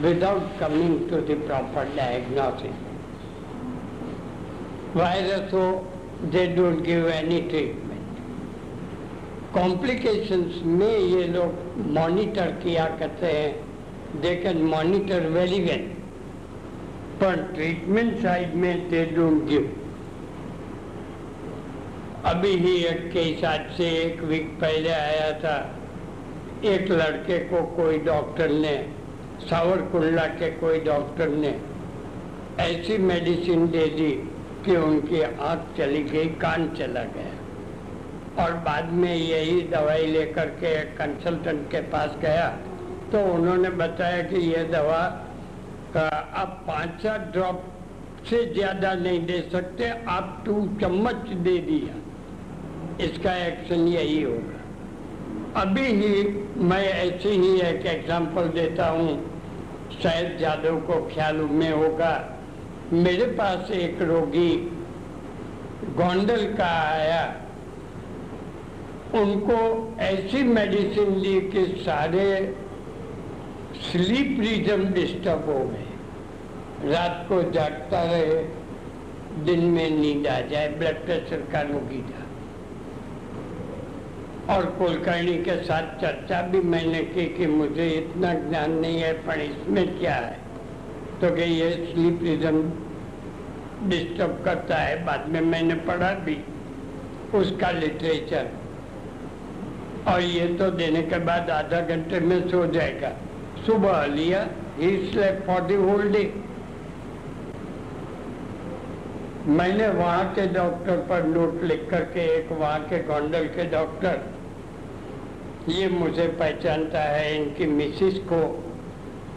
without 0.00 0.58
coming 0.60 0.98
to 1.10 1.18
proper 1.46 1.84
diagnosis. 1.96 2.76
Virus, 4.94 5.50
so 5.50 5.86
they 6.30 6.54
don't 6.54 6.82
give 6.82 7.06
any 7.06 7.48
treatment. 7.48 7.83
Complications 9.54 10.54
में 10.64 10.98
ये 10.98 11.26
लोग 11.28 11.76
मॉनिटर 11.94 12.50
किया 12.62 12.84
करते 12.98 13.26
हैं। 13.26 14.20
They 14.20 14.34
can 14.36 14.62
monitor 14.64 15.26
very 15.28 15.60
well 15.60 15.82
पर 17.20 17.42
ट्रीटमेंट 17.54 18.16
साइड 18.22 18.54
में 18.54 18.88
दे 18.90 19.04
डोंट 19.06 19.44
गिव 19.48 19.70
अभी 22.24 22.50
ही 22.56 22.74
एक 22.84 23.06
केस 23.12 23.44
आज 23.44 23.70
से 23.76 23.88
एक 24.00 24.22
वीक 24.22 24.48
पहले 24.60 24.90
आया 24.90 25.30
था। 25.38 25.56
एक 26.64 26.90
लड़के 26.90 27.38
को 27.44 27.62
कोई 27.76 27.98
डॉक्टर 28.00 28.50
ने, 28.50 28.76
सावरकुंडला 29.40 30.26
के 30.34 30.50
कोई 30.58 30.80
डॉक्टर 30.80 31.28
ने 31.28 31.54
ऐसी 32.60 32.98
मेडिसिन 33.04 33.66
दे 33.68 33.86
दी 33.96 34.10
कि 34.64 34.76
उनकी 34.76 35.22
आँख 35.22 35.76
चली 35.78 36.02
गई, 36.02 36.26
कान 36.42 36.68
चला 36.78 37.04
गया। 37.16 37.43
और 38.40 38.52
बाद 38.64 38.92
में 38.92 39.14
यही 39.14 39.60
दवाई 39.70 40.06
लेकर 40.06 40.48
के 40.60 40.72
एक 40.78 40.96
कंसल्टेंट 40.98 41.70
के 41.70 41.80
पास 41.90 42.16
गया 42.22 42.48
तो 43.12 43.20
उन्होंने 43.34 43.68
बताया 43.78 44.22
कि 44.22 44.40
यह 44.46 44.62
दवा 44.70 45.02
आप 45.96 46.64
पाँच 46.66 47.02
सात 47.02 47.30
ड्रॉप 47.32 47.62
से 48.28 48.44
ज़्यादा 48.54 48.92
नहीं 48.94 49.20
दे 49.26 49.38
सकते, 49.52 49.88
आप 50.08 50.42
टू 50.46 50.54
चम्मच 50.80 51.28
दे 51.38 51.58
दिया। 51.60 51.94
इसका 53.04 53.34
एक्शन 53.36 53.86
यही 53.88 54.22
होगा। 54.22 55.60
अभी 55.60 55.84
ही 55.92 56.22
मैं 56.64 56.82
ऐसे 56.84 57.30
ही 57.32 57.60
एक 57.60 57.86
एग्जांपल 57.86 58.48
देता 58.50 58.88
हूँ, 58.88 59.12
शायद 60.02 60.36
जादव 60.40 60.80
को 60.80 61.00
ख्याल 61.14 61.36
में 61.52 61.70
होगा। 61.72 62.12
मेरे 62.92 63.26
पास 63.36 63.70
एक 63.72 64.02
रोगी 64.02 64.50
गोंडल 65.96 66.46
का 66.54 66.72
आया 66.82 67.22
उनको 69.14 69.56
ऐसी 70.00 70.42
मेडिसिन 70.42 71.20
दी 71.22 71.40
कि 71.40 71.64
सारे 71.82 72.56
स्लीप 73.74 74.40
रिजम 74.40 74.84
डिस्टर्ब 74.84 75.44
हो 75.48 75.58
गए। 75.64 76.90
रात 76.92 77.26
को 77.28 77.42
जागता 77.50 78.02
रहे, 78.02 78.34
दिन 79.44 79.60
में 79.64 79.90
नींद 79.90 80.26
आ 80.26 80.40
जाए 80.40 80.68
ब्लड 80.68 81.04
प्रेशर 81.04 81.40
का 81.52 81.60
रोगी 81.60 82.02
था 82.02 82.22
और 84.54 84.66
कुलकर्णी 84.66 85.36
के 85.38 85.56
साथ 85.64 86.00
चर्चा 86.00 86.42
भी 86.42 86.60
मैंने 86.60 87.02
की 87.04 87.26
कि 87.26 87.46
मुझे 87.46 87.88
इतना 87.88 88.34
ज्ञान 88.34 88.70
नहीं 88.70 88.98
है, 89.00 89.12
पर 89.12 89.40
इसमें 89.40 89.98
क्या 89.98 90.14
है? 90.14 90.38
तो 91.20 91.34
कि 91.36 91.42
ये 91.42 91.70
स्लीपिज्म 91.70 92.62
डिस्टर्ब 93.88 94.42
करता 94.44 94.76
है, 94.76 95.04
बाद 95.04 95.28
में 95.28 95.40
मैंने 95.40 95.74
पढ़ा 95.74 96.10
भी। 96.10 96.36
उसका 97.34 97.70
लिटरेचर 97.70 98.63
और 100.08 100.22
ये 100.22 100.46
तो 100.56 100.70
देने 100.72 101.02
के 101.02 101.18
बाद 101.26 101.50
आधा 101.50 101.80
घंटे 101.80 102.20
में 102.20 102.48
सो 102.50 102.66
जाएगा। 102.72 103.12
सुबह 103.66 104.04
लिया 104.06 104.40
he 104.78 104.96
slept 105.06 105.44
for 105.46 105.60
the 105.60 105.74
whole 105.76 106.08
day 106.12 106.22
मैंने 109.48 109.88
वहाँ 109.90 110.24
के 110.34 110.46
डॉक्टर 110.52 110.96
पर 111.08 111.24
नोट 111.26 111.62
लिख 111.62 111.86
करके 111.90 112.20
एक 112.34 112.52
वहाँ 112.52 112.80
के 112.90 112.98
गोंडल 113.04 113.46
के 113.56 113.64
डॉक्टर 113.70 114.20
ये 115.68 115.88
मुझे 115.88 116.26
पहचानता 116.40 117.02
है 117.02 117.34
इनकी 117.36 117.66
मिसिस 117.68 118.18
को। 118.32 118.42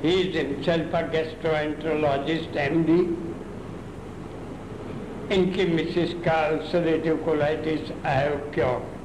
He 0.04 0.14
is 0.14 0.38
himself 0.38 0.96
a 0.96 1.02
gastroenterologist 1.12 2.58
MD 2.58 3.00
इनकी 5.36 5.66
मिसिस 5.74 6.14
का 6.26 6.38
अल्सरेटिव 6.48 7.16
कोलाइटिस 7.26 7.92
आई 8.06 8.28
क्योर 8.54 8.97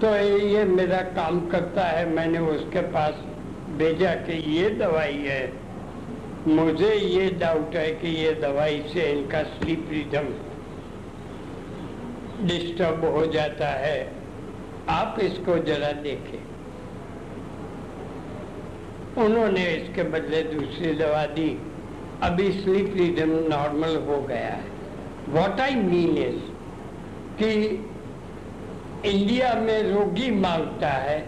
तो 0.00 0.16
ये 0.16 0.64
मेरा 0.64 1.00
काम 1.16 1.48
करता 1.48 1.82
है। 1.82 2.08
मैंने 2.08 2.38
उसके 2.38 2.80
पास 2.80 3.14
भेजा 3.76 4.14
कि 4.14 4.32
ये 4.32 4.70
दवाई 4.70 5.16
है। 5.16 5.52
मुझे 6.48 6.94
ये 6.94 7.30
डाउट 7.30 7.74
है 7.76 7.90
कि 7.94 8.08
ये 8.08 8.32
दवाई 8.32 8.84
से 8.92 9.12
इनका 9.12 9.42
स्लीप 9.42 9.88
रिदम 9.90 10.28
डिस्टर्ब 12.46 13.04
हो 13.04 13.26
जाता 13.26 13.68
है। 13.68 14.12
आप 14.88 15.16
इसको 15.20 15.58
जरा 15.58 15.92
देखें। 15.92 16.42
उन्होंने 19.24 19.64
इसके 19.66 20.02
बदले 20.02 20.42
दूसरी 20.42 20.94
दवा 20.94 21.26
दी। 21.26 21.62
अभी 22.22 22.52
स्लीप 22.52 22.94
रिदम 22.96 23.30
नॉर्मल 23.30 23.96
हो 23.96 24.22
गया 24.22 24.48
है। 24.48 24.64
वॉट 25.28 25.60
आई 25.60 25.74
मीन 25.74 26.18
इज़ 26.18 26.40
कि 27.38 27.86
इंडिया 29.04 29.52
में 29.56 29.82
रोगी 29.84 30.30
माँगता 30.30 30.88
है। 30.88 31.18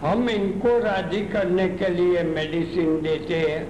हम 0.00 0.28
इनको 0.30 0.78
राज़ी 0.78 1.20
करने 1.26 1.68
के 1.70 1.88
लिए 1.90 2.22
मेडिसिन 2.24 3.00
देते 3.02 3.38
हैं। 3.40 3.62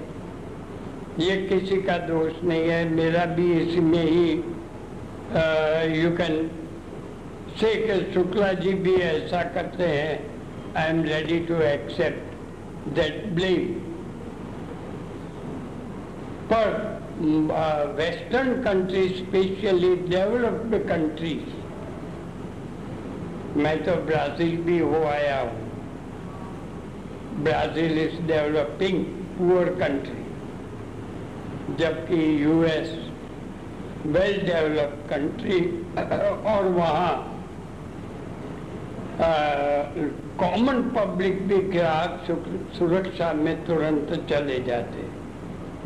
ये 1.18 1.36
किसी 1.48 1.76
का 1.82 1.96
दोष 1.98 2.42
नहीं 2.44 2.68
है। 2.68 2.84
मेरा 2.90 3.24
भी 3.36 3.52
इसमें 3.52 4.02
ही 4.02 4.32
you 5.94 6.10
can 6.16 6.50
say 7.60 7.70
Shukla 8.14 8.52
ji 8.54 8.72
भी 8.84 8.94
ऐसा 8.94 9.42
करते 9.52 9.84
हैं। 9.84 10.14
I 10.76 10.90
am 10.90 11.02
ready 11.04 11.38
to 11.40 11.60
accept 11.64 12.88
that 12.94 13.26
blame 13.34 13.62
पर 16.52 16.68
western 17.98 18.62
country 18.62 19.08
specially 19.10 19.94
developed 20.08 20.76
countries 20.88 21.55
मैं 23.56 23.76
तो 23.84 23.92
ब्राज़ील 24.06 24.56
भी 24.62 24.78
हो 24.78 25.02
आया 25.06 25.38
हूँ। 25.40 25.60
Brazil 27.44 27.98
is 27.98 28.20
developing 28.28 29.04
poor 29.38 29.68
country 29.80 30.24
जबकि 31.78 32.18
यूएस 32.42 32.90
वेल 34.08 34.36
डेवलप्ड 34.46 35.08
कंट्री 35.10 35.60
और 36.52 36.68
वहाँ 36.74 37.12
कॉमन 40.40 40.82
पब्लिक 40.96 41.36
भी 41.48 41.58
ग्राहक 41.70 42.12
सुरक्षा 42.78 43.32
में 43.34 43.54
तुरंत 43.66 44.12
चले 44.30 44.58
जाते। 44.64 45.04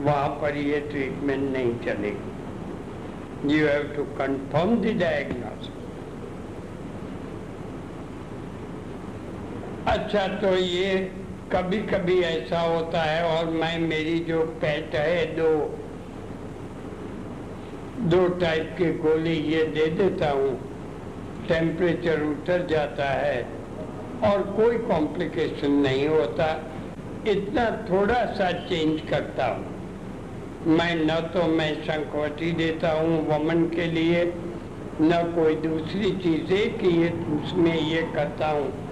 वहाँ 0.00 0.28
पर 0.42 0.56
ये 0.58 0.80
ट्रीटमेंट 0.90 1.44
नहीं 1.52 1.74
चलेगी। 1.86 3.54
You 3.54 3.66
have 3.66 3.82
to 3.96 4.02
confirm 4.18 4.70
the 4.82 4.96
diagnosis 5.00 5.79
अच्छा 9.88 10.26
तो 10.26 10.54
ये 10.56 10.94
कभी 11.52 11.78
कभी 11.82 12.18
ऐसा 12.20 12.60
होता 12.60 13.02
है 13.02 13.22
और 13.24 13.50
मैं 13.50 13.78
मेरी 13.78 14.18
जो 14.18 14.40
पेट 14.62 14.94
है, 14.94 15.24
दो 15.36 15.48
दो 18.08 18.26
टाइप 18.28 18.74
की 18.78 18.90
गोली 18.98 19.34
ये 19.52 19.62
दे 19.64 19.86
देता 19.86 20.30
हूँ। 20.30 20.50
टेम्परेचर 21.48 22.22
उतर 22.22 22.66
जाता 22.66 23.08
है 23.10 23.42
और 24.24 24.42
कोई 24.56 24.78
कॉम्प्लिकेशन 24.78 25.70
नहीं 25.70 26.06
होता। 26.08 26.50
इतना 27.28 27.64
थोड़ा 27.90 28.24
सा 28.34 28.50
चेंज 28.68 29.00
करता 29.10 29.46
हूँ। 29.46 30.76
मैं 30.76 30.94
न 30.94 31.20
तो 31.34 31.46
मैं 31.46 31.72
संकवटी 31.84 32.52
देता 32.52 32.92
हूँ 32.92 33.26
वमन 33.28 33.64
के 33.64 33.86
लिए, 33.86 34.24
न 35.00 35.22
कोई 35.36 35.54
दूसरी 35.54 36.10
चीज़ें 36.10 36.78
कि 36.78 36.88
ये 37.02 37.08
उसमें 37.36 37.74
ये 37.74 38.02
करता 38.14 38.48
हूँ। 38.48 38.89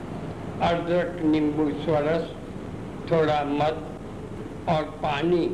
अदरक 0.62 1.20
नींबू 1.24 1.64
स्वरस 1.82 2.30
थोड़ा 3.10 3.42
मध 3.44 3.76
और 4.68 4.82
पानी, 5.02 5.44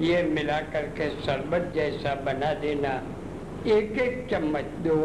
ये 0.00 0.22
मिला 0.24 0.58
करके 0.72 1.08
शरबत 1.22 1.72
जैसा 1.74 2.14
बना 2.24 2.52
देना। 2.60 2.92
एक 3.68 3.98
एक 4.00 4.26
चम्मच 4.30 4.68
दो। 4.84 4.96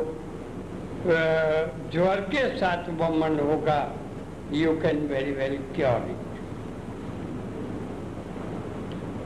ज्वर 1.91 2.21
के 2.31 2.47
साथ 2.57 2.89
वमन 2.99 3.39
होगा। 3.39 3.79
You 4.53 4.75
can 4.81 4.99
very 5.07 5.31
very 5.31 5.57
cure 5.75 6.07
it 6.09 6.25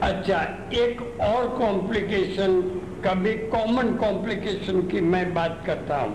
अच्छा 0.02 0.40
एक 0.76 1.02
और 1.20 1.48
कॉम्प्लिकेशन 1.58 2.60
कभी 3.04 3.34
कॉमन 3.50 3.94
कॉम्प्लिकेशन 3.96 4.80
की 4.88 5.00
मैं 5.02 5.32
बात 5.34 5.62
करता 5.66 5.96
हूँ। 5.96 6.14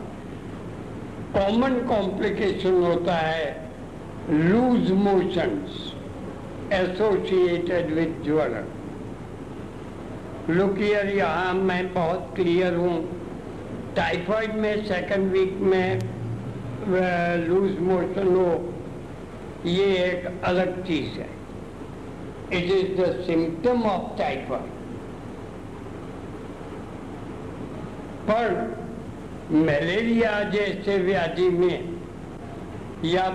कॉमन 1.33 1.79
कॉम्प्लिकेशन 1.87 2.83
होता 2.83 3.15
है 3.15 3.66
लूज 4.29 4.89
मोशंस 4.91 5.75
एसोसिएटेड 6.73 7.91
विथ 7.93 8.23
ज्वर 8.23 8.63
लुकियर 10.49 11.09
यहाँ 11.09 11.53
मैं 11.53 11.93
बहुत 11.93 12.33
क्लियर 12.35 12.75
हूँ 12.75 12.97
टाइफाइड 13.95 14.55
में 14.55 14.85
सेकंड 14.85 15.31
वीक 15.31 15.53
में 15.63 15.99
लूज 17.47 17.79
मोशन 17.81 18.35
हो 18.35 18.49
ये 19.65 19.85
एक 20.03 20.43
अलग 20.45 20.83
चीज़ 20.87 21.19
है 21.19 21.29
it 22.53 22.71
is 22.71 23.01
the 23.01 23.11
symptom 23.27 23.83
of 23.85 24.17
typhoid 24.17 24.75
पर 28.29 28.55
मलेरिया 29.51 30.39
जैसे 30.49 30.97
व्याधि 30.97 31.49
में 31.49 31.97
या 33.05 33.29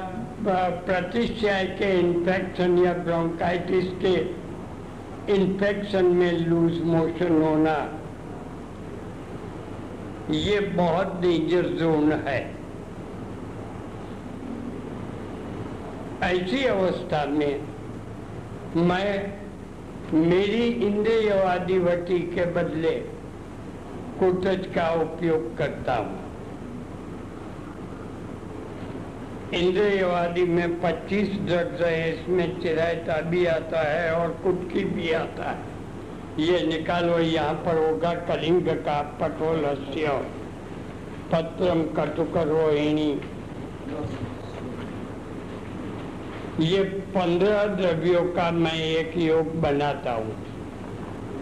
प्रतिशय 0.45 1.65
के 1.79 1.91
इन्फेक्शन 1.99 2.79
या 2.79 2.93
ब्रोंकाइटिस 2.95 3.91
के 4.05 4.15
इन्फेक्शन 5.35 6.05
में 6.15 6.33
लूज 6.39 6.81
मोशन 6.85 7.43
होना, 7.43 7.77
ये 10.31 10.59
बहुत 10.73 11.21
डेंजर 11.21 11.69
जोन 11.79 12.13
है। 12.27 12.41
ऐसी 16.25 16.65
अवस्था 16.67 17.25
में 17.29 17.61
मैं 18.79 19.11
मेरी 20.15 20.67
इंद्रियवादी 20.87 21.79
वटी 21.79 22.19
के 22.35 22.45
बदले 22.53 22.95
कुटज 24.19 24.67
का 24.75 24.91
उपयोग 25.03 25.57
करता 25.59 25.95
हूँ। 25.95 26.22
इंद्रियवादी 29.55 30.45
में 30.45 30.81
25 30.81 31.33
ड्रग्स 31.47 31.81
है, 31.81 32.13
इसमें 32.13 32.61
चिरायता 32.61 33.21
भी 33.31 33.45
आता 33.47 33.81
है 33.83 34.13
और 34.13 34.29
कुटकी 34.45 34.85
भी 34.85 35.11
आता 35.13 35.51
है। 35.51 35.71
ये 36.39 36.61
निकालो, 36.67 37.19
यहाँ 37.19 37.55
पर 37.65 37.77
होगा 37.79 38.13
कलिंग 38.29 38.69
का 38.79 39.01
पटोल 39.21 39.65
हस्य 39.65 40.13
पत्रम 41.33 41.83
कटुकर 41.97 42.47
रोहिणी। 42.47 43.11
ये 46.61 46.83
पंद्रह 47.15 47.65
द्रव्यों 47.67 48.25
का 48.33 48.51
मैं 48.53 48.75
एक 48.75 49.17
योग 49.19 49.55
बनाता 49.61 50.13
हूँ। 50.13 50.35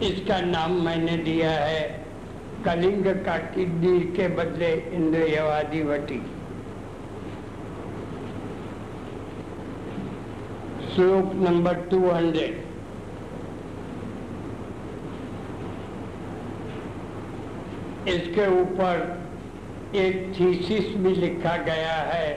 इसका 0.02 0.40
नाम 0.40 0.72
मैंने 0.82 1.16
दिया 1.20 1.50
है 1.50 1.80
कलिंग 2.64 3.04
का 3.24 3.36
किड्नी 3.48 3.98
के 4.16 4.28
बदले 4.36 4.72
इंद्रियवादी 4.92 5.82
वटी। 5.84 6.20
श्लोक 10.90 11.32
नंबर 11.36 11.80
200 11.90 12.46
इसके 18.08 18.46
ऊपर 18.60 19.02
एक 19.96 20.32
थीसिस 20.34 20.94
भी 20.96 21.14
लिखा 21.16 21.56
गया 21.64 21.94
है। 22.04 22.28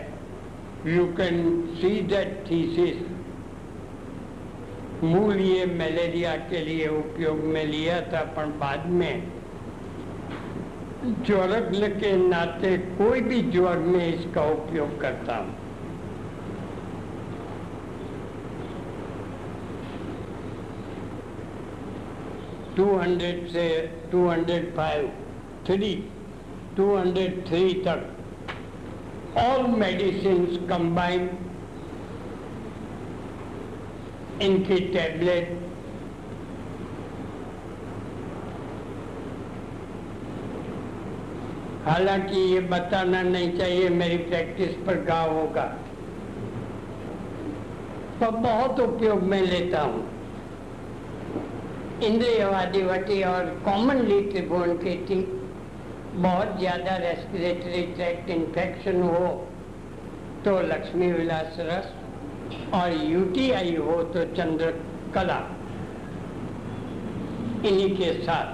You 0.88 1.06
can 1.18 1.39
see 1.74 1.89
that 2.08 2.38
thesis 2.50 3.02
मूल 5.04 5.39
ये 5.39 5.66
मलेरिया 5.76 6.36
के 6.50 6.60
लिए 6.60 6.88
उपयोग 6.89 7.39
में 7.46 7.66
लिया 7.66 8.00
था, 8.02 8.22
पर 8.36 8.46
बाद 8.60 8.86
में। 8.92 9.24
ज्वर 11.26 11.60
के 12.00 12.16
नाते 12.18 12.78
कोई 12.98 13.22
भी 13.22 13.42
ज्वर 13.52 13.78
में 13.80 14.06
इसका 14.08 14.46
उपयोग 14.52 15.00
करता 15.02 15.36
हूँ। 15.36 15.62
200 22.77 23.31
से 23.51 23.65
205 24.13 25.07
3 25.67 25.89
203 26.77 27.73
तक 27.86 28.09
ऑल 29.39 29.67
मेडिसिन 29.79 30.45
combined 30.71 31.29
इनकी 34.41 34.79
टैबलेट 34.93 35.59
हालाँकि 41.88 42.39
ये 42.53 42.59
बताना 42.59 43.21
नहीं 43.21 43.57
चाहिए, 43.57 43.89
मेरी 43.89 44.17
प्रैक्टिस 44.17 44.75
पर 44.88 45.03
गाँव 45.03 45.33
होगा। 45.33 45.63
तो 48.19 48.31
बहुत 48.31 48.79
उपयोग 48.79 49.23
में 49.23 49.41
लेता 49.41 49.81
हूँ। 49.81 50.12
इंद्रियवादी 52.01 52.82
वटी 52.84 53.21
और 53.23 53.45
कॉमनली 53.65 54.19
त्रिभुवन 54.21 54.73
की 54.77 54.95
थी 55.06 55.21
बहुत 56.15 56.58
ज़्यादा 56.60 56.95
रेस्पिरेटरी 56.97 57.82
ट्रैक्ट 57.93 58.29
इन्फेक्शन 58.29 59.01
हो 59.01 59.27
तो 60.45 60.60
लक्ष्मी 60.62 61.12
विलास 61.12 61.56
रस 61.60 61.93
और 62.73 62.93
यूटीआई 63.03 63.75
हो 63.75 64.01
तो 64.13 64.23
चंद्रकला। 64.36 65.38
इन्हीं 67.67 67.95
के 67.97 68.12
साथ 68.23 68.47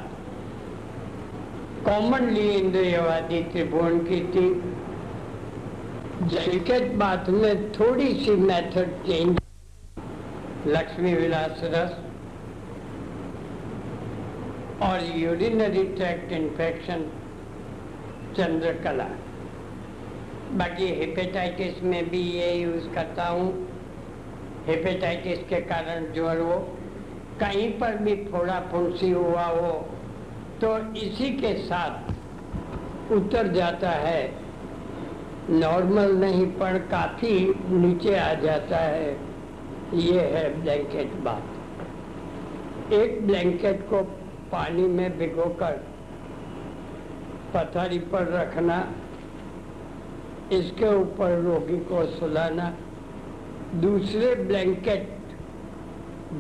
कॉमनली 1.85 2.49
इंद्रियवादी 2.49 3.41
त्रिभुवन 3.43 3.99
की 3.99 4.19
थी 4.33 4.47
जैकेट 6.27 6.93
बात 6.97 7.29
में 7.29 7.71
थोड़ी 7.71 8.13
सी 8.15 8.35
मेथड 8.41 8.89
चेंज 9.05 9.37
लक्ष्मी 10.67 11.13
विलास 11.13 11.61
रस 11.63 11.97
और 14.81 15.03
यूरिनरी 15.17 15.83
ट्रैक्ट 15.95 16.31
इन्फेक्शन 16.31 17.01
चंद्रकला 18.37 19.07
बाकी 20.53 20.85
हेपेटाइटिस 20.99 21.81
में 21.83 22.09
भी 22.09 22.21
ये 22.21 22.53
यूज़ 22.53 22.87
करता 22.93 23.25
हूँ। 23.27 23.49
हेपेटाइटिस 24.67 25.39
के 25.49 25.59
कारण 25.63 26.05
ज्वर 26.13 26.39
हो 26.39 26.57
कहीं 27.39 27.69
पर 27.79 27.97
भी 27.97 28.15
फोड़ा 28.25 28.59
फुंसी 28.71 29.09
हुआ 29.11 29.43
हो 29.45 29.71
तो 30.61 30.77
इसी 30.97 31.29
के 31.37 31.53
साथ 31.57 33.11
उतर 33.11 33.47
जाता 33.53 33.89
है। 33.89 34.23
नॉर्मल 35.51 36.15
नहीं, 36.15 36.45
पर 36.53 36.77
काफ़ी 36.91 37.33
नीचे 37.69 38.15
आ 38.17 38.33
जाता 38.41 38.77
है। 38.77 39.11
ये 39.99 40.21
है 40.33 40.43
ब्लैंकेट 40.61 41.13
बात 41.23 42.93
एक 42.93 43.25
ब्लैंकेट 43.27 43.81
को 43.83 44.01
पानी 44.51 44.87
में 44.87 45.17
भिगोकर 45.17 45.73
पथरी 47.53 47.99
पर 48.11 48.27
रखना, 48.31 48.77
इसके 50.51 50.93
ऊपर 50.95 51.37
रोगी 51.41 51.77
को 51.85 52.05
सुलाना, 52.07 52.69
दूसरे 53.75 54.33
ब्लैंकेट 54.35 55.07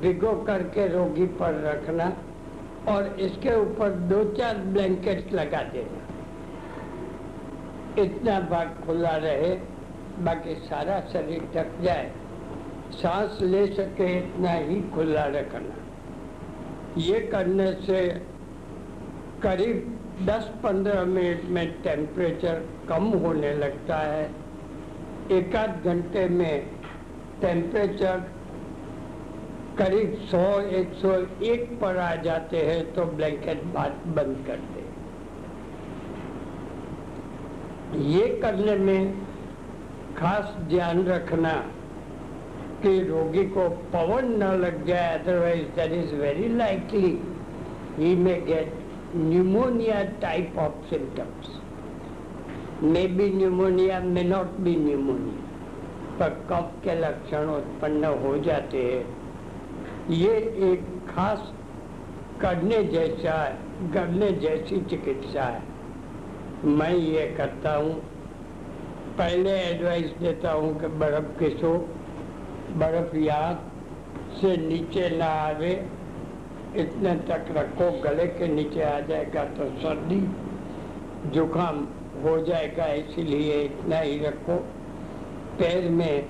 भिगो 0.01 0.33
करके 0.43 0.87
रोगी 0.87 1.25
पर 1.39 1.61
रखना 1.63 2.11
और 2.87 3.07
इसके 3.19 3.55
ऊपर 3.55 3.89
दो 4.09 4.23
चार 4.33 4.57
ब्लैंकेट 4.67 5.33
लगा 5.33 5.61
देना। 5.73 6.07
इतना 8.01 8.39
भाग 8.49 8.75
खुला 8.85 9.15
रहे, 9.17 9.53
बाकी 10.23 10.55
सारा 10.65 10.99
शरीर 11.13 11.49
ढक 11.55 11.79
जाए। 11.81 12.11
सांस 12.93 13.37
ले 13.41 13.65
सके, 13.67 14.17
इतना 14.17 14.51
ही 14.51 14.81
खुला 14.95 15.25
रखना। 15.31 15.78
ये 16.97 17.19
करने 17.31 17.71
से 17.85 18.01
करीब 19.43 20.25
10-15 20.27 21.05
मिनट 21.07 21.43
में 21.49 21.81
टेम्परेचर 21.83 22.61
कम 22.89 23.03
होने 23.19 23.53
लगता 23.53 23.97
है। 23.97 24.23
एक 25.31 25.55
आध 25.55 25.85
घंटे 25.85 26.27
में 26.29 26.55
टेम्परेचर 27.41 28.17
करीब 29.77 30.15
100 30.29 30.43
101 30.75 31.65
पर 31.81 31.97
आ 31.97 32.13
जाते 32.23 32.57
हैं 32.57 32.81
तो 32.93 33.05
ब्लैंकेट 33.15 33.63
बात 33.73 34.03
बंद 34.15 34.43
कर 34.47 34.59
दे। 34.71 34.87
ये 38.09 38.27
करने 38.41 38.75
में 38.77 39.01
खास 40.17 40.55
ध्यान 40.69 41.05
रखना 41.05 41.53
कि 42.81 42.99
रोगी 43.03 43.43
को 43.45 43.69
पवन 43.69 44.25
न 44.43 44.51
लग 44.61 44.85
जाए 44.85 45.19
otherwise 45.19 45.67
that 45.75 45.91
is 45.91 46.15
very 46.15 46.47
likely 46.49 47.19
he 47.97 48.15
may 48.15 48.33
get 48.41 48.73
pneumonia 49.15 50.03
type 50.21 50.57
of 50.57 50.89
symptoms 50.89 51.47
may 52.83 53.07
be 53.07 53.29
pneumonia 53.29 53.99
may 53.99 54.23
not 54.23 54.59
be 54.59 54.75
pneumonia 54.75 55.47
पर 56.19 56.29
कफ 56.49 56.71
के 56.83 56.95
लक्षण 56.95 57.49
उत्पन्न 57.49 58.05
हो 58.05 58.37
जाते 58.37 58.77
हैं। 58.77 59.19
ये 60.09 60.31
एक 60.71 60.85
खास 61.09 61.51
करने 62.41 62.83
जैसा, 62.83 63.33
करने 63.93 64.31
जैसी 64.31 64.81
चिकित्सा 64.81 65.43
है। 65.43 65.61
मैं 66.65 66.93
ये 66.93 67.27
करता 67.37 67.75
हूँ। 67.75 67.93
पहले 69.17 69.51
एडवाइस 69.51 70.11
देता 70.19 70.51
हूँ 70.51 70.79
कि 70.81 70.87
बर्फ़ 70.87 71.39
घिसो 71.39 71.73
बर्फ़ 72.77 73.15
याद 73.17 73.57
से 74.39 74.55
नीचे 74.59 75.09
ना 75.17 75.25
आवे, 75.41 75.71
इतने 76.77 77.13
तक 77.27 77.45
रखो 77.57 77.91
गले 78.01 78.25
के 78.33 78.47
नीचे 78.47 78.81
आ 78.83 78.99
जाएगा 79.07 79.43
तो 79.55 79.69
सर्दी, 79.81 80.19
जुकाम 81.31 81.87
हो 82.23 82.37
जाएगा, 82.45 82.85
इसीलिए 82.95 83.61
इतना 83.63 83.99
ही 83.99 84.17
रखो। 84.19 84.55
पैर 85.59 85.89
में 85.91 86.29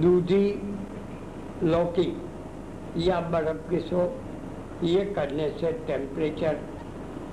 दूधी, 0.00 0.46
लौकी 1.64 2.10
या 2.98 3.20
बर्फ़ 3.30 3.70
घिसो 3.70 4.02
ये 4.84 5.04
करने 5.16 5.48
से 5.60 5.72
temperature 5.86 6.58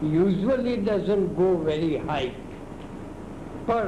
usually 0.05 0.75
doesn't 0.77 1.33
go 1.35 1.53
very 1.63 1.95
high 2.07 2.27
पर 3.69 3.85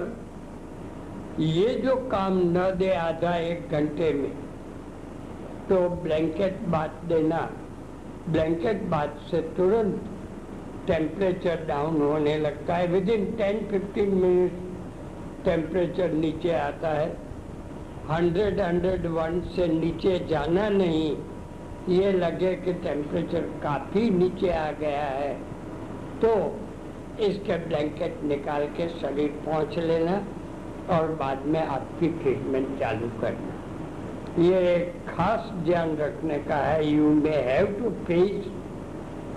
ये 1.39 1.73
जो 1.75 1.95
काम 2.11 2.39
न 2.47 2.69
दे 2.77 2.91
आधा 2.91 3.35
एक 3.37 3.71
घंटे 3.71 4.11
में 4.13 4.31
तो 5.69 5.77
ब्लैंकेट 6.03 6.59
बात 6.67 7.01
देना। 7.07 7.39
ब्लैंकेट 8.29 8.81
बात 8.89 9.19
से 9.31 9.41
तुरंत 9.57 10.09
टेम्परेचर 10.87 11.65
डाउन 11.67 12.01
होने 12.01 12.37
लगता 12.37 12.75
है। 12.75 12.87
Within 13.09 13.25
ten 13.37 13.59
fifteen 13.71 14.13
minute 14.15 14.51
temperature 15.45 16.13
नीचे 16.13 16.51
आता 16.53 16.89
है। 16.89 17.09
हंड्रेड 18.09 18.59
हंड्रेड 18.61 19.05
वन 19.07 19.39
से 19.55 19.67
नीचे 19.69 20.17
जाना 20.29 20.67
नहीं, 20.69 21.15
ये 21.89 22.11
लगे 22.13 22.55
कि 22.55 22.73
टेम्परेचर 22.83 23.41
काफ़ी 23.63 24.09
नीचे 24.09 24.49
आ 24.49 24.71
गया 24.71 25.05
है। 25.05 25.33
तो 26.21 26.33
इसके 27.21 27.57
ब्लैंकेट 27.67 28.23
निकाल 28.25 28.65
के 28.77 28.89
शरीर 28.99 29.41
पहुँच 29.45 29.77
लेना 29.79 30.21
और 30.89 31.15
बाद 31.15 31.45
में 31.45 31.61
आपकी 31.61 32.07
ट्रीटमेंट 32.19 32.77
चालू 32.79 33.09
करना। 33.21 33.58
ये 34.39 34.75
खास 35.07 35.49
ध्यान 35.65 35.95
रखने 35.97 36.37
का 36.43 36.55
है 36.57 36.87
you 36.87 37.09
may 37.13 37.35
have 37.45 37.65
to 37.79 37.89
face 38.05 38.45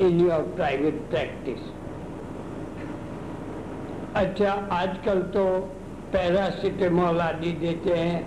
in 0.01 0.21
your 0.21 0.43
private 0.57 1.01
practice 1.11 1.71
अच्छा 4.17 4.53
आजकल 4.73 5.23
तो 5.35 5.45
पैरासीटामोल 6.13 7.21
आदि 7.21 7.53
देते 7.61 7.95
हैं। 7.95 8.21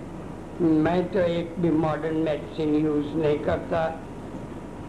मैं 0.84 1.02
तो 1.12 1.20
एक 1.20 1.54
भी 1.60 1.72
मॉडर्न 1.78 2.18
मेडिसिन 2.26 2.76
यूज़ 2.76 3.16
नहीं 3.18 3.40
करता, 3.46 3.86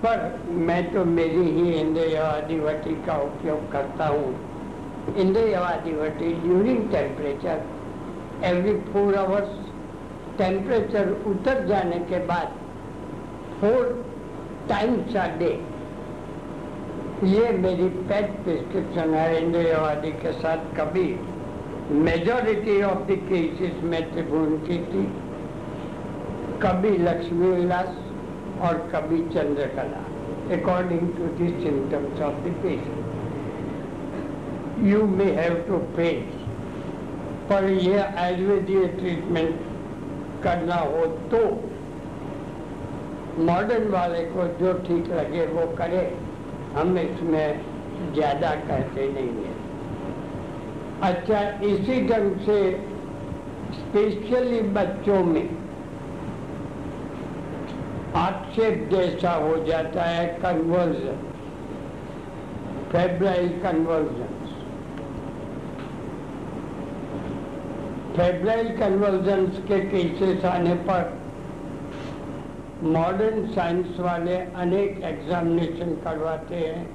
पर 0.02 0.18
मैं 0.66 0.82
तो 0.92 1.04
मेरी 1.06 1.44
ही 1.52 1.72
इंद्रियवादिवटी 1.72 2.94
का 3.06 3.16
उपयोग 3.22 3.70
करता 3.72 4.06
हूँ। 4.06 5.14
इंद्रियवादिवटी 5.18 6.32
during 6.42 6.90
temperature 6.90 7.64
every 8.44 8.74
four 8.92 9.14
hours 9.16 9.65
temperature 10.38 11.10
उतर 11.26 11.66
जाने 11.68 11.98
के 12.10 12.18
बाद 12.26 12.48
फोर 13.60 13.82
टाइम्स 14.68 15.16
आ 15.16 15.26
डे 15.38 15.50
ये 17.24 17.44
मेरी 17.58 17.88
पेट 18.08 18.30
प्रिस्क्रिप्शन 18.44 19.14
है, 19.14 19.28
इंद्रियवादी 19.42 20.10
के 20.22 20.32
साथ 20.40 20.60
कभी 20.78 21.04
मेजॉरिटी 22.08 22.74
ऑफ़ 22.82 23.02
द 23.10 23.16
केसेस 23.28 23.76
में 23.84 24.02
त्रिभुवन 24.12 24.56
की 24.66 24.78
थी, 24.90 25.04
कभी 26.62 26.92
लक्ष्मी 26.98 27.48
विलास 27.50 27.92
और 28.68 28.74
कभी 28.94 29.20
Chandrakala 29.34 30.02
according 30.56 31.06
to 31.16 31.24
the 31.38 31.48
symptoms 31.62 32.20
of 32.28 32.36
the 32.44 32.52
patient 32.62 33.00
you 34.84 35.00
may 35.16 35.28
have 35.40 35.54
to 35.68 35.78
face 35.96 36.28
पर 37.50 37.62
यह 37.70 38.20
आयुर्वेदीय 38.24 38.86
ट्रीटमेंट 39.00 39.56
करना 40.42 40.76
हो 40.76 41.06
तो 41.30 41.40
मॉडर्न 43.44 43.88
वाले 43.90 44.22
को 44.26 44.46
जो 44.58 44.72
ठीक 44.80 45.08
लगे, 45.08 45.46
वो 45.46 45.66
करे। 45.76 46.04
हम 46.74 46.98
इसमें 46.98 47.48
ज़्यादा 48.14 48.50
कहते 48.62 49.08
नहीं 49.12 49.44
है। 49.44 49.54
अच्छा 51.02 51.40
इसी 51.66 52.00
ढंग 52.08 52.38
से 52.46 52.58
स्पेशली 53.72 54.60
बच्चों 54.74 55.22
में 55.24 55.48
आक्षेप 58.16 58.88
जैसा 58.92 59.32
हो 59.36 59.56
जाता 59.64 60.02
है 60.04 60.26
convulsion 60.42 61.18
febrile 62.92 63.48
convulsion 63.62 64.35
febrile 68.16 68.68
convulsion 68.78 69.46
के 69.68 69.78
केसेस 69.80 70.44
आने 70.44 70.74
पर 70.74 71.08
मॉडर्न 72.82 73.46
साइंस 73.46 73.96
वाले 74.00 74.36
अनेक 74.36 75.00
एग्जामिनेशन 75.04 75.90
करवाते 76.04 76.54
हैं। 76.54 76.86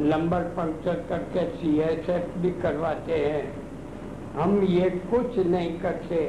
नंबर 0.00 0.42
पंक्चर 0.58 1.02
करके 1.08 1.44
सी 1.56 1.78
एस 1.78 2.10
एफ़ 2.10 2.38
भी 2.38 2.50
करवाते 2.60 3.16
हैं। 3.16 3.42
हम 4.32 4.62
ये 4.64 4.90
कुछ 4.90 5.38
नहीं 5.46 5.78
करते। 5.80 6.20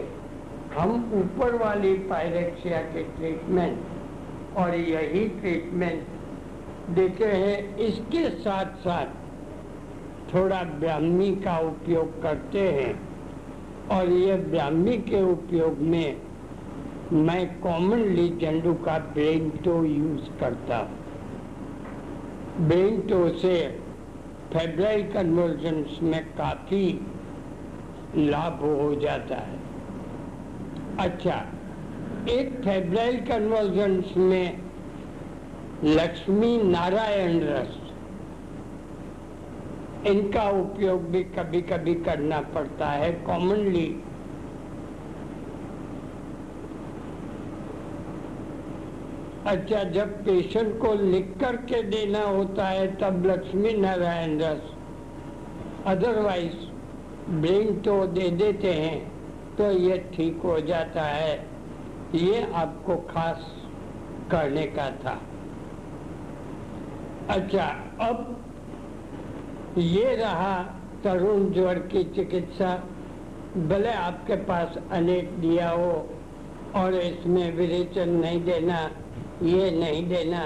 हम 0.77 0.95
ऊपर 1.15 1.55
वाली 1.55 1.93
पायरेक्सिया 1.93 2.77
के 2.77 3.03
ट्रीटमेंट 3.03 4.57
और 4.57 4.75
यही 4.75 5.27
ट्रीटमेंट 5.27 6.95
देते 6.95 7.25
हैं। 7.25 7.77
इसके 7.77 8.29
साथ 8.39 8.73
साथ 8.79 9.13
थोड़ा 10.33 10.63
ब्राह्मी 10.79 11.31
का 11.35 11.57
उपयोग 11.67 12.21
करते 12.23 12.67
हैं। 12.71 13.08
और 13.91 14.09
ये 14.11 14.35
ब्राह्मी 14.47 14.97
के 15.03 15.21
उपयोग 15.31 15.79
में 15.91 16.21
मैं 17.25 17.45
कॉमनली 17.61 18.29
झंडू 18.37 18.73
का 18.85 18.97
ब्रेन 19.13 19.49
टो 19.65 19.83
यूज़ 19.83 20.29
करता 20.39 20.81
ब्रेन 22.59 22.99
टो 23.01 23.27
से 23.37 23.55
फेब्राइल 24.53 25.03
कन्वर्जन्स 25.13 26.01
में 26.03 26.21
काफ़ी 26.37 26.85
लाभ 28.17 28.61
हो 28.63 28.93
जाता 29.01 29.35
है। 29.37 29.57
अच्छा 30.99 31.35
एक 32.29 32.53
फेब्राइल 32.63 33.19
कन्वर्जन 33.25 34.03
में 34.17 34.59
लक्ष्मी 35.83 36.57
नारायण 36.63 37.39
रस 37.43 37.78
इनका 40.07 40.49
उपयोग 40.49 41.01
भी 41.11 41.23
कभी 41.23 41.61
कभी 41.61 41.93
करना 42.03 42.39
पड़ता 42.53 42.89
है 42.89 43.11
कॉमनली 43.25 43.87
अच्छा 49.45 49.83
जब 49.91 50.09
पेशेंट 50.25 50.79
को 50.81 50.93
लिख 50.93 51.33
करके 51.39 51.81
देना 51.83 52.23
होता 52.23 52.67
है, 52.67 52.87
तब 52.95 53.25
लक्ष्मी 53.25 53.73
नारायण 53.73 54.39
रस 54.41 54.73
अदरवाइज़ 55.87 56.67
ब्रेन 57.31 57.79
तो 57.81 58.05
दे 58.07 58.29
देते 58.37 58.73
हैं 58.73 58.97
तो 59.57 59.71
ये 59.71 59.97
ठीक 60.13 60.41
हो 60.43 60.59
जाता 60.61 61.03
है। 61.03 61.33
ये 62.15 62.41
आपको 62.55 62.95
खास 63.09 63.45
करने 64.31 64.65
का 64.77 64.89
था। 65.03 65.19
अच्छा 67.29 67.65
अब 68.01 68.35
ये 69.77 70.15
रहा 70.15 70.55
तरुण 71.03 71.51
ज्वर 71.53 71.79
की 71.91 72.03
चिकित्सा। 72.15 72.75
भले 73.67 73.91
आपके 73.91 74.35
पास 74.45 74.77
अनेक 74.91 75.29
दिया 75.41 75.69
हो 75.69 75.91
और 76.75 76.95
इसमें 76.95 77.55
विरेचन 77.55 78.09
नहीं 78.11 78.43
देना, 78.45 78.79
ये 79.43 79.69
नहीं 79.71 80.07
देना। 80.09 80.41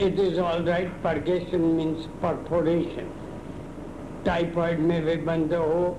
It 0.00 0.18
is 0.20 0.40
all 0.40 0.64
right 0.64 0.92
purgation 1.04 1.60
means 1.60 2.06
perforation 2.22 3.10
typhoid 4.26 4.80
में 4.80 5.04
भी 5.04 5.16
बंद 5.24 5.54
हो। 5.54 5.96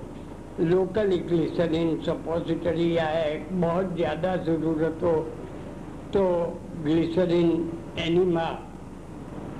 लोकल 0.60 1.16
ग्लिसरीन 1.28 1.96
सपोजिटरी 2.02 2.96
या 2.96 3.06
है 3.06 3.60
बहुत 3.60 3.94
ज़्यादा 3.96 4.36
ज़रूरत 4.44 5.02
हो 5.02 5.14
तो 6.12 6.22
ग्लिसरीन 6.84 7.50
एनिमा 7.98 8.46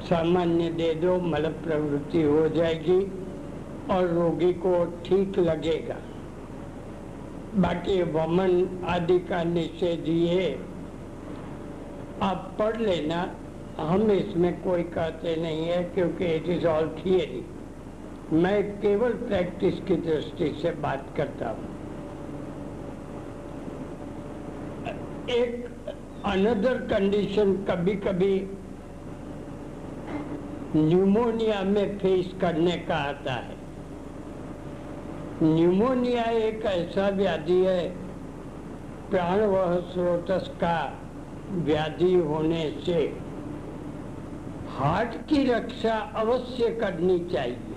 सामान्य 0.08 0.68
दे 0.72 0.92
दो, 0.94 1.18
मल 1.20 1.48
प्रवृत्ति 1.62 2.22
हो 2.22 2.48
जाएगी 2.48 3.00
और 3.90 4.08
रोगी 4.10 4.52
को 4.64 4.84
ठीक 5.04 5.38
लगेगा। 5.38 5.96
बाकी 7.58 8.02
वमन 8.12 8.84
आदि 8.88 9.18
का 9.28 9.42
निषेध 9.44 10.08
ये, 10.08 10.48
आप 12.22 12.54
पढ़ 12.58 12.76
लेना, 12.76 13.20
हम 13.78 14.10
इसमें 14.10 14.52
कोई 14.62 14.82
कहते 14.92 15.34
नहीं 15.36 15.64
है 15.64 15.82
क्योंकि 15.94 16.24
इट 16.26 16.48
इज़ 16.48 16.66
ऑल 16.66 16.88
थियरी 16.98 17.44
मैं 18.34 18.62
केवल 18.80 19.12
प्रैक्टिस 19.24 19.80
की 19.80 19.96
दृष्टि 20.02 20.48
से 20.62 20.70
बात 20.82 21.06
करता 21.16 21.48
हूँ। 21.48 21.74
एक 25.32 25.66
अनदर 26.26 26.78
कंडीशन 26.90 27.52
कभी 27.68 27.94
कभी 28.02 28.34
न्यूमोनिया 30.76 31.62
में 31.62 31.98
फेस 31.98 32.34
करने 32.40 32.76
का 32.76 32.96
आता 32.96 33.32
है। 33.32 33.56
न्यूमोनिया 35.42 36.22
एक 36.22 36.64
ऐसा 36.64 37.08
व्याधि 37.08 37.64
है, 37.64 37.88
प्राण 39.10 39.38
प्राणवह 39.38 39.76
स्रोतस 39.76 40.48
का 40.48 40.98
व्याधि 41.50 42.14
होने 42.14 42.78
से 42.86 43.18
हार्ट 44.68 45.14
की 45.28 45.44
रक्षा 45.44 45.94
अवश्य 45.94 46.68
करनी 46.68 47.18
चाहिए। 47.18 47.76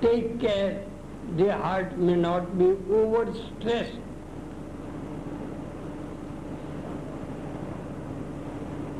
Take 0.00 0.38
care 0.38 0.86
the 1.30 1.60
heart 1.64 1.94
may 1.94 2.16
not 2.16 2.42
be 2.42 2.70
over 3.02 3.32
stress 3.32 3.98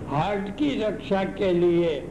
heart 0.08 0.48
की 0.48 0.82
रक्षा 0.82 1.24
के 1.24 1.52
लिए 1.52 2.10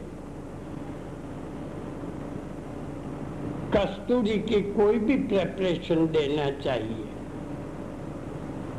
कस्तूरी 3.76 4.38
की 4.38 4.60
कोई 4.62 4.98
भी 4.98 5.16
प्रेपरेशन 5.16 6.06
देना 6.06 6.50
चाहिए। 6.50 7.04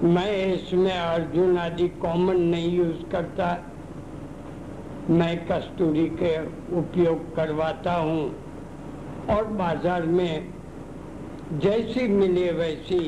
मैं 0.03 0.53
इसमें 0.53 0.91
अर्जुन 0.91 1.57
आदि 1.57 1.87
कॉमन 1.87 2.41
नहीं 2.41 2.77
यूज़ 2.77 3.03
करता। 3.11 3.47
मैं 5.09 5.47
कस्तूरी 5.47 6.05
के 6.09 6.35
उपयोग 6.77 7.35
करवाता 7.35 7.93
हूँ। 7.93 8.35
और 9.29 9.45
बाज़ार 9.45 10.03
में 10.03 10.53
जैसी 11.53 12.07
मिले 12.07 12.51
वैसी 12.51 12.99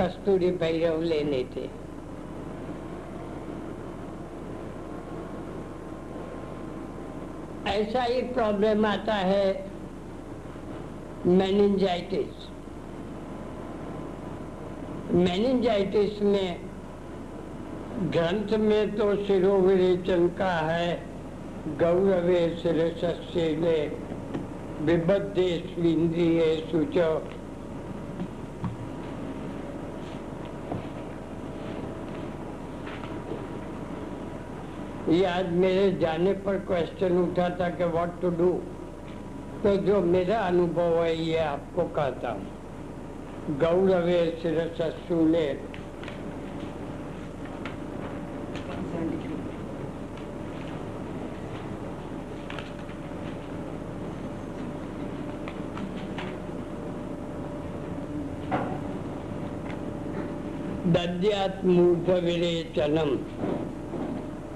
कस्तूरी 0.00 0.50
भैरव 0.50 1.02
ले 1.02 1.22
लेते। 1.22 1.68
ऐसा 7.70 8.02
ही 8.02 8.22
प्रॉब्लम 8.22 8.86
आता 8.86 9.14
है 9.14 9.69
मेनिंजाइटिस 11.26 12.46
मेनिंजाइटिस 15.14 16.22
में 16.22 16.60
ग्रंथ 18.12 18.56
में 18.58 18.94
तो 18.96 19.14
शिरोविरेचन 19.26 20.26
का 20.38 20.52
है, 20.68 20.94
गौरवे 21.78 22.40
शिरसले 22.62 23.76
विबद्धे 24.82 25.48
इंद्रिय 25.90 26.40
सूच 26.70 26.96
ये 35.08 35.24
आज 35.26 35.52
मेरे 35.52 35.90
जाने 36.00 36.32
पर 36.42 36.58
क्वेश्चन 36.66 37.18
उठा 37.18 37.48
था 37.50 37.68
कि 37.68 37.84
व्हाट 37.84 38.20
टू 38.20 38.30
डू 38.30 38.52
तो 39.62 39.74
जो 39.76 40.00
मेरा 40.02 40.38
अनुभव 40.40 41.02
है, 41.02 41.16
ये 41.16 41.38
आपको 41.38 41.82
कहता 41.96 42.30
हूँ। 42.30 43.58
गौरवे 43.58 44.20
शिरसूले 44.42 45.46
दद्यात 60.86 61.64
मूर्ध 61.64 62.08
विरेचनम 62.24 63.10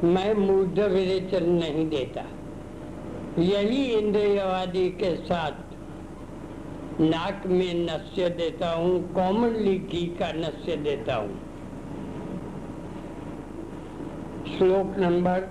मैं 0.09 0.33
मूर्ध 0.37 0.79
विरेचन 0.93 1.51
नहीं 1.51 1.89
देता। 1.89 2.25
यही 3.39 3.85
इंद्रियवादी 3.85 4.89
के 4.91 5.15
साथ 5.17 7.01
नाक 7.01 7.47
में 7.47 7.75
नस्य 7.75 8.29
देता 8.31 8.71
हूँ 8.73 9.13
कॉमनली 9.15 9.79
घी 9.79 10.07
का 10.21 10.31
नस्य 10.33 10.77
देता 10.77 11.15
हूँ। 11.15 11.35
श्लोक 14.49 14.95
नंबर 14.99 15.49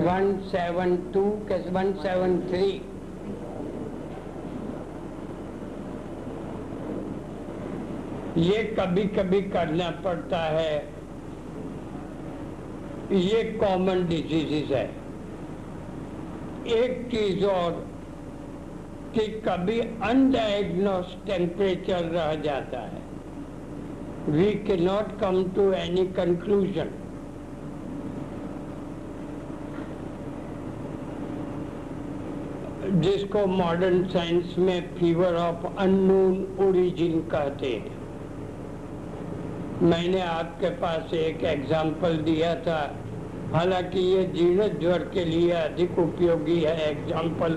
172 0.00 1.24
के 1.48 1.62
173 1.70 2.62
ये 8.42 8.62
कभी 8.78 9.04
कभी 9.14 9.42
करना 9.50 9.90
पड़ता 10.04 10.44
है। 10.50 10.76
ये 13.12 13.42
कॉमन 13.60 14.06
डिजीजेस 14.08 14.70
है। 14.70 14.97
एक 16.70 17.08
चीज़ 17.10 17.44
और 17.46 17.72
कि 19.14 19.26
कभी 19.46 19.78
अनडायग्नोस 19.80 21.16
टेम्परेचर 21.26 22.04
रह 22.06 22.34
जाता 22.42 22.80
है। 22.84 23.02
We 24.28 24.52
can 24.64 24.76
not 24.76 25.18
come 25.20 25.42
to 25.50 25.70
any 25.74 26.06
conclusion 26.14 26.90
जिसको 33.00 33.46
मॉडर्न 33.46 34.04
साइंस 34.08 34.54
में 34.58 34.94
फीवर 34.94 35.34
ऑफ़ 35.36 35.66
अननोन 35.78 36.66
ओरिजिन 36.68 37.20
कहते 37.30 37.72
हैं। 37.74 37.96
मैंने 39.82 40.20
आपके 40.20 40.70
पास 40.76 41.12
एक 41.14 41.44
एग्ज़ाम्पल 41.46 42.16
दिया 42.24 42.54
था। 42.62 42.80
हालाँकि 43.52 44.00
ये 44.00 44.24
जीर्ण 44.32 44.66
ज्वर 44.78 45.02
के 45.14 45.24
लिए 45.24 45.50
अधिक 45.52 45.98
उपयोगी 45.98 46.60
है। 46.60 46.90
एग्ज़ाम्पल 46.90 47.52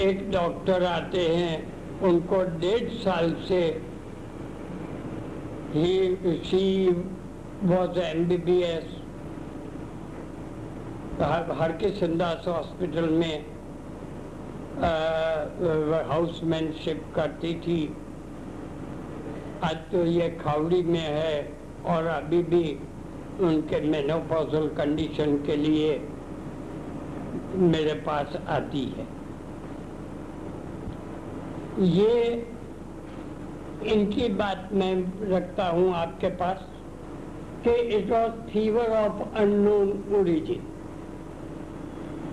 एक 0.00 0.30
डॉक्टर 0.32 0.84
आते 0.84 1.26
हैं, 1.28 1.56
उनको 2.02 2.42
डेढ़ 2.60 2.88
साल 2.98 3.34
से 3.48 3.60
ही 5.74 6.36
she 6.44 6.88
was 7.64 7.98
M 8.00 8.24
B 8.28 8.36
B 8.46 8.60
S 8.62 8.96
Har 11.58 11.72
Kishan 11.80 12.16
Das 12.18 12.44
hospital 12.48 13.08
में 13.12 13.44
हाउसमैनशिप 16.08 17.02
करती 17.14 17.54
थी। 17.64 17.80
आज 19.64 19.76
तो 19.92 20.04
ये 20.06 20.28
खावड़ी 20.42 20.82
में 20.84 21.00
है 21.00 21.36
और 21.86 22.06
अभी 22.08 22.42
भी 22.44 22.62
उनके 23.40 23.80
मेनोपॉजल 23.80 24.66
कंडीशन 24.76 25.36
के 25.46 25.56
लिए 25.56 25.90
मेरे 27.66 27.94
पास 28.06 28.36
आती 28.48 28.84
है। 28.88 29.06
ये 31.88 32.14
इनकी 33.86 34.28
बात 34.34 34.68
मैं 34.72 34.94
रखता 35.30 35.66
हूँ 35.68 35.92
आपके 35.94 36.28
पास 36.36 36.64
कि 37.64 37.74
it 37.96 38.10
was 38.10 38.32
fever 38.50 38.88
of 38.96 39.22
unknown 39.40 39.88
origin 40.16 40.62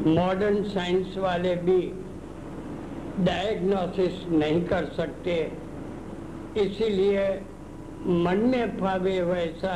modern 0.10 0.64
science 0.70 1.18
वाले 1.18 1.56
भी 1.58 1.82
डायग्नोसिस 3.20 4.16
नहीं 4.30 4.62
कर 4.68 4.86
सकते, 4.96 5.36
इसीलिए 6.58 7.28
मन 8.24 8.40
में 8.52 8.78
फावे 8.80 9.22
वैसा 9.24 9.76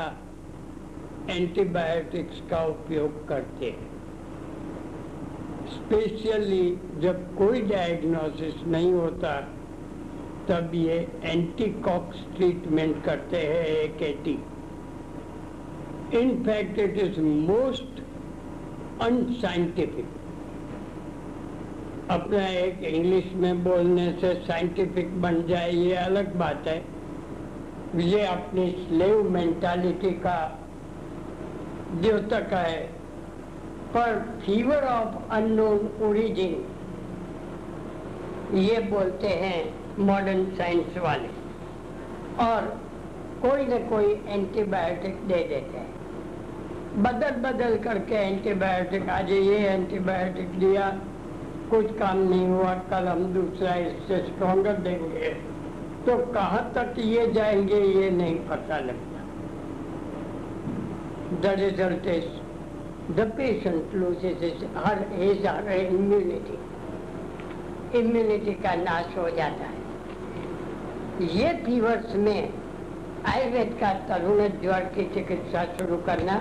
एंटीबायोटिक्स 1.30 2.42
का 2.50 2.64
उपयोग 2.66 3.28
करते 3.28 3.66
हैं। 3.66 3.88
स्पेशली 5.70 6.68
जब 7.00 7.24
कोई 7.38 7.62
डायग्नोसिस 7.62 8.64
नहीं 8.68 8.94
होता, 8.94 9.40
तब 10.50 10.72
ये 10.76 10.96
एंटीकॉक्स 11.24 12.24
ट्रीटमेंट 12.36 13.04
करते 13.06 13.38
हैं 13.38 13.66
एक 13.66 14.02
eighty 14.02 14.38
in 16.20 16.44
fact 16.44 16.80
it 16.80 16.98
is 17.00 17.20
most 17.22 18.02
unscientific 19.02 20.08
अपना 22.12 22.48
एक 22.48 22.84
इंग्लिश 22.84 23.26
में 23.36 23.64
बोलने 23.64 24.12
से 24.22 24.34
साइंटिफिक 24.46 25.22
बन 25.22 25.42
जाए, 25.48 25.72
ये 25.72 25.96
अलग 25.96 26.36
बात 26.36 26.68
है। 26.68 26.78
ये 27.98 28.26
अपनी 28.26 28.70
स्लेव 28.80 29.30
मेंटालिटी 29.30 30.12
का 30.26 30.40
द्योतक 31.92 32.54
है 32.54 32.82
पर 33.94 34.40
फीवर 34.46 34.84
ऑफ़ 34.84 35.32
अननोन 35.32 35.90
ओरिजिन 36.02 36.66
ये 38.58 38.80
बोलते 38.80 39.28
हैं 39.28 39.74
मॉडर्न 40.00 40.46
साइंस 40.46 40.98
वाले। 40.98 41.28
और 42.46 42.62
कोई 43.42 43.66
न 43.66 43.88
कोई 43.90 44.24
एंटीबायोटिक 44.28 45.28
दे 45.28 45.34
देते 45.34 45.78
हैं। 45.78 46.00
बदल 47.04 47.32
बदल 47.32 47.78
करके 47.78 48.16
एंटीबायोटिक 48.16 49.10
आज 49.10 49.32
ये 49.32 49.58
एंटीबायोटिक 49.58 50.60
दिया, 50.60 50.90
कुछ 51.70 51.98
काम 51.98 52.18
नहीं 52.18 52.48
हुआ, 52.48 52.74
कल 52.74 53.08
हम 53.08 53.24
दूसरा 53.34 53.76
इससे 53.76 54.18
स्ट्रॉन्गर 54.18 54.74
देंगे। 54.74 55.30
तो 56.06 56.34
कहाँ 56.34 56.72
तक 56.76 56.96
ये 57.00 57.28
जाएँगे, 57.28 57.80
ये 57.80 58.10
नहीं 58.10 58.36
पता 58.36 58.78
लगता। 58.78 59.09
The 61.42 61.56
result 61.60 62.08
is 62.18 62.30
the 63.18 63.26
patient 63.38 63.94
loses 64.00 64.40
his, 64.40 64.60
her, 64.76 64.98
his 65.20 65.40
or 65.52 65.62
her 65.68 65.78
immunity. 65.84 66.58
Immunity 68.00 68.54
का 68.64 68.74
नाश 68.82 69.16
हो 69.18 69.30
जाता 69.38 69.70
है। 69.70 71.28
ये 71.36 71.54
फीवर्स 71.64 72.14
में 72.26 72.54
आयुर्वेद 73.28 73.72
का 73.80 73.94
तरुण 74.10 74.48
ज्वर 74.62 74.86
की 74.96 75.04
चिकित्सा 75.16 75.64
शुरू 75.80 75.98
करना 76.10 76.36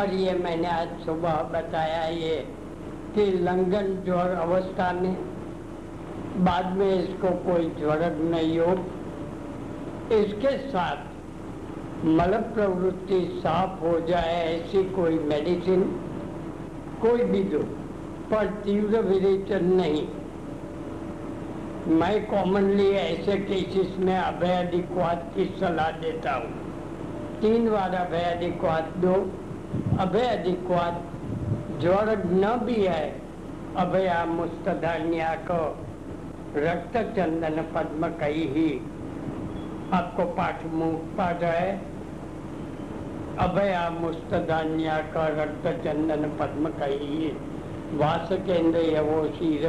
और 0.00 0.12
ये 0.14 0.34
मैंने 0.42 0.68
आज 0.68 0.92
सुबह 1.04 1.40
बताया 1.54 2.04
ये 2.16 2.36
कि 3.14 3.26
लंगन 3.48 3.88
ज्वर 4.04 4.36
अवस्था 4.42 4.92
में 5.00 5.16
बाद 6.44 6.76
में 6.76 6.90
इसको 6.92 7.30
कोई 7.48 7.70
ज्वर 7.80 8.06
नहीं 8.20 8.58
हो। 8.58 8.72
इसके 10.18 10.56
साथ 10.68 11.12
मल 12.06 12.32
प्रवृत्ति 12.54 13.18
साफ़ 13.34 13.78
हो 13.80 13.98
जाए 14.00 14.32
ऐसी 14.46 14.82
कोई 14.90 15.18
मेडिसिन 15.20 15.82
कोई 17.02 17.24
भी 17.24 17.42
दो, 17.44 17.58
पर 18.30 18.46
तीव्र 18.64 19.00
विरेचन 19.02 19.64
नहीं। 19.74 20.02
मैं 21.92 22.26
कॉमनली 22.26 22.88
ऐसे 22.90 23.36
केसेस 23.40 23.96
में 23.98 24.16
अभयाधिक्वाद 24.16 25.24
की 25.36 25.44
सलाह 25.60 25.90
देता 26.00 26.34
हूँ। 26.34 27.40
तीन 27.40 27.70
बार 27.70 27.94
अभयाधिक्वाद 27.96 28.92
दो 28.98 29.14
अभयाधिक्वाद 30.00 31.02
ज्वर 31.80 32.16
न 32.24 32.54
भी 32.64 32.80
है, 32.82 33.08
अभया 33.76 34.24
मुस्तधान्या 34.26 35.34
को 35.50 35.62
रक्त 36.58 36.96
चंदन 37.16 37.62
पद्म 37.74 38.08
कही 38.20 38.46
ही। 38.50 38.70
आपको 39.92 40.24
पाठ 40.34 40.64
मुख 40.74 41.16
पाठ 41.16 41.42
है 41.42 41.93
अभया 43.40 43.88
मुस्तधान्या 43.90 44.96
का 45.14 45.26
रक्त 45.36 45.66
चंदन 45.84 46.28
पद्म 46.40 46.68
कही 46.70 47.30
वास 47.94 48.28
केंद्र 48.46 48.80
यवो 48.88 49.24
शीर 49.28 49.64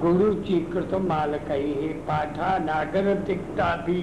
गुरु 0.00 0.32
चीकृत 0.44 0.94
माल 1.02 1.36
कही 1.48 1.88
पाठा 2.08 2.56
नागर 2.58 3.14
तिक्ता 3.26 3.74
भी 3.86 4.00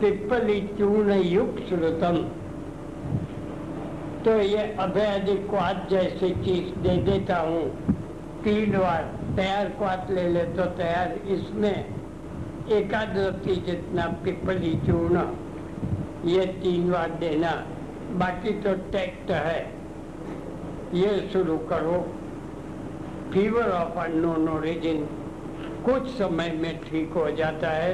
पिप्पली 0.00 0.60
चूर्ण 0.78 1.20
युग 1.22 1.60
श्रुतम 1.68 2.16
तो 4.24 4.38
ये 4.40 4.62
अभय 4.80 5.36
क्वाद 5.50 5.86
जैसी 5.90 6.30
चीज़ 6.44 6.74
दे 6.80 6.96
देता 7.02 7.38
हूँ। 7.38 7.64
तीन 8.44 8.78
बार 8.78 9.02
तैयार 9.36 9.68
क्वाद 9.78 10.10
ले 10.10 10.28
ले 10.28 10.44
तो 10.54 10.64
तैयार। 10.76 11.12
इसमें 11.28 11.74
एकादशी 12.72 13.56
जितना 13.66 14.06
पिपली 14.24 14.72
चूर्ण 14.86 15.22
ये 16.26 16.44
तीन 16.62 16.90
बार 16.90 17.10
देना, 17.20 17.50
बाकी 18.18 18.52
तो 18.62 18.74
टेक्ट 18.92 19.30
है। 19.30 19.60
ये 20.94 21.28
शुरू 21.32 21.56
करो। 21.68 21.98
फीवर 23.32 23.70
ऑफ़ 23.72 23.98
अननोन 24.00 24.48
ओरिजिन 24.48 25.04
कुछ 25.84 26.08
समय 26.10 26.50
में 26.52 26.78
ठीक 26.80 27.12
हो 27.12 27.30
जाता 27.32 27.70
है। 27.70 27.92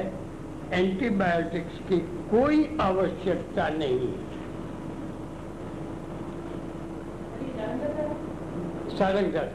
एंटीबायोटिक्स 0.73 1.79
की 1.89 1.97
कोई 2.29 2.77
आवश्यकता 2.81 3.67
नहीं। 3.71 4.07
सरंगर 8.97 9.51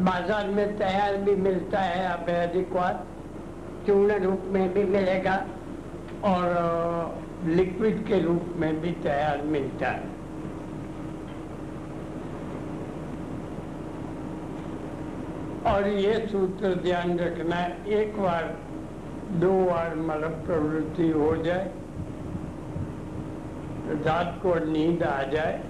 बाज़ार 0.00 0.48
में 0.48 0.76
तैयार 0.78 1.16
भी 1.18 1.34
मिलता 1.36 1.80
है 1.80 2.04
अब 2.06 2.20
अभ्याधिकवाद 2.20 3.06
चूर्ण 3.86 4.18
रूप 4.24 4.42
में 4.52 4.72
भी 4.74 4.84
मिलेगा। 4.86 5.36
और 6.24 7.20
लिक्विड 7.46 8.06
के 8.06 8.20
रूप 8.20 8.54
में 8.56 8.80
भी 8.80 8.90
तैयार 9.02 9.42
मिलता 9.46 9.88
है। 9.88 10.16
और 15.66 15.86
ये 15.88 16.14
सूत्र 16.26 16.74
ध्यान 16.74 17.18
रखना 17.18 17.56
एक 17.92 18.16
बार, 18.20 18.44
दो 19.32 19.52
बार 19.64 19.94
मतलब 19.96 20.42
प्रवृत्ति 20.46 21.08
हो 21.10 21.36
जाए, 21.36 21.72
रात 24.04 24.38
को 24.42 24.54
नींद 24.64 25.02
आ 25.02 25.22
जाए, 25.22 25.60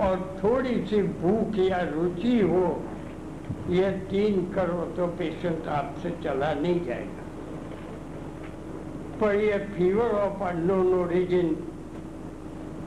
और 0.00 0.40
थोड़ी 0.44 0.74
सी 0.86 1.02
भूख 1.02 1.58
या 1.58 1.80
रुचि 1.90 2.38
हो, 2.40 2.82
ये 3.70 3.90
तीन 4.10 4.44
करो 4.52 4.84
तो 4.96 5.06
पेशेंट 5.18 5.68
आपसे 5.70 6.10
चला 6.24 6.52
नहीं 6.54 6.84
जाएगा। 6.84 7.21
पर 9.22 9.34
ये 9.34 9.58
फीवर 9.74 10.10
ऑफ़ 10.10 10.42
अननोन 10.44 10.92
ओरिजिन 10.94 11.54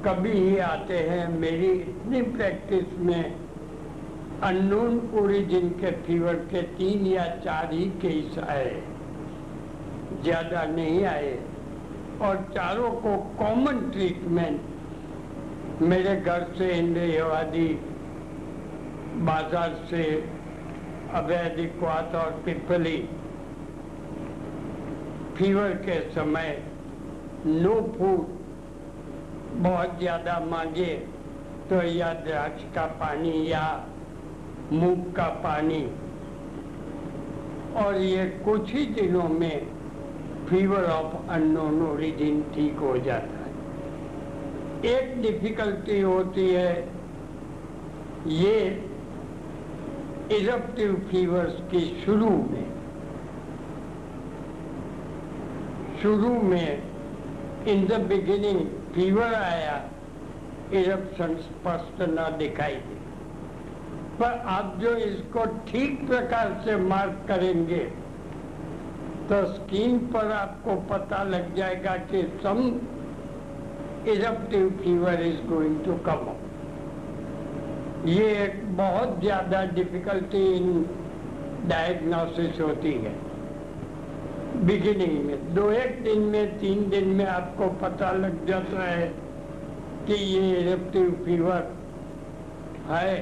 कभी 0.06 0.32
ही 0.32 0.58
आते 0.60 0.98
हैं 1.00 1.28
मेरी 1.40 1.68
इतनी 1.72 2.22
प्रैक्टिस 2.32 2.98
में। 3.00 3.36
अननोन 4.44 5.00
ओरिजिन 5.22 5.70
के 5.80 5.92
फीवर 6.02 6.36
के 6.52 6.62
तीन 6.74 7.06
या 7.06 7.26
चार 7.46 7.74
ही 7.74 7.86
केस 8.02 8.38
आए। 8.40 8.76
ज़्यादा 10.24 10.64
नहीं 10.66 11.04
आए। 11.06 11.34
और 12.22 12.36
चारों 12.54 12.92
को 13.02 13.16
कॉमन 13.40 13.80
ट्रीटमेंट 13.92 15.82
मेरे 15.82 16.16
घर 16.16 16.48
से 16.58 16.72
इंद्रियवादी, 16.74 17.68
बाज़ार 19.26 19.84
से 19.90 20.04
अवैधिकवात 21.14 22.16
और 22.16 22.42
पिपली। 22.46 22.98
फीवर 25.38 25.74
के 25.86 26.00
समय 26.12 26.50
नो 27.46 27.74
फ़ूड 27.98 28.34
बहुत 29.62 29.98
ज़्यादा 30.00 30.40
मांगे 30.46 30.94
तो 31.70 31.82
या 31.90 32.12
द्राक्ष 32.24 32.64
का 32.76 32.86
पानी 33.00 33.34
या 33.52 33.66
मूंग 34.72 35.04
का 35.14 35.28
पानी। 35.44 35.84
और 37.78 37.98
ये 37.98 38.26
कुछ 38.46 38.74
ही 38.74 38.86
दिनों 38.94 39.28
में 39.32 39.68
फीवर 40.50 40.84
ऑफ़ 40.92 41.32
अननोन 41.32 41.82
ओरिजिन 41.84 42.42
ठीक 42.56 42.80
हो 42.80 42.98
जाता 43.00 43.38
है। 43.38 43.54
एक 44.90 45.22
डिफिकल्टी 45.22 46.00
होती 46.02 46.48
है, 46.50 46.74
ये 48.28 48.58
इरप्टिव 50.32 50.96
फीवर्स 51.12 51.60
की 51.72 51.86
शुरू 52.06 52.30
में। 52.30 52.65
शुरू 56.06 56.30
में 56.42 57.68
इन 57.68 57.86
द 57.88 58.00
बिगिनिंग 58.10 58.60
फीवर 58.96 59.34
आया 59.36 59.78
इरप्शन 60.74 61.34
स्पष्ट 61.38 62.02
न 62.10 62.26
दिखाई 62.38 62.76
दे। 62.82 62.98
पर 64.20 64.38
आप 64.50 64.78
जो 64.82 64.92
इसको 65.06 65.46
ठीक 65.70 66.06
प्रकार 66.08 66.54
से 66.66 66.76
मार्क 66.84 67.26
करेंगे 67.28 67.80
तो 69.30 69.44
स्किन 69.54 69.98
पर 70.14 70.32
आपको 70.32 70.76
पता 70.94 71.24
लग 71.32 71.56
जाएगा 71.56 71.96
कि 72.12 72.22
some 72.44 72.64
eruptive 74.14 74.70
fever 74.84 75.22
is 75.24 75.42
going 75.50 75.84
to 75.86 75.96
come 76.08 76.34
ये 78.10 78.32
एक 78.44 78.64
बहुत 78.78 79.20
ज़्यादा 79.22 79.64
डिफिकल्टी 79.74 80.48
इन 80.54 80.86
डायग्नोसिस 81.68 82.62
होती 82.62 82.94
है। 83.00 83.16
बिगिनिंग 84.66 85.26
में, 85.26 85.54
दो 85.56 85.70
एक 85.72 86.04
दिन 86.04 86.22
में, 86.22 86.58
तीन 86.60 86.90
दिन 86.90 87.08
में 87.08 87.26
आपको 87.26 87.68
पता 87.82 88.12
लग 88.14 88.46
जाता 88.48 88.84
है 88.84 89.08
कि 90.08 90.14
ये 90.14 90.60
इरप्टिव 90.62 91.10
फीवर 91.26 91.72
है। 92.90 93.14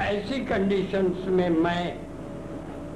ऐसी 0.00 0.44
कंडीशंस 0.44 1.26
में 1.28 1.48
मैं 1.48 1.82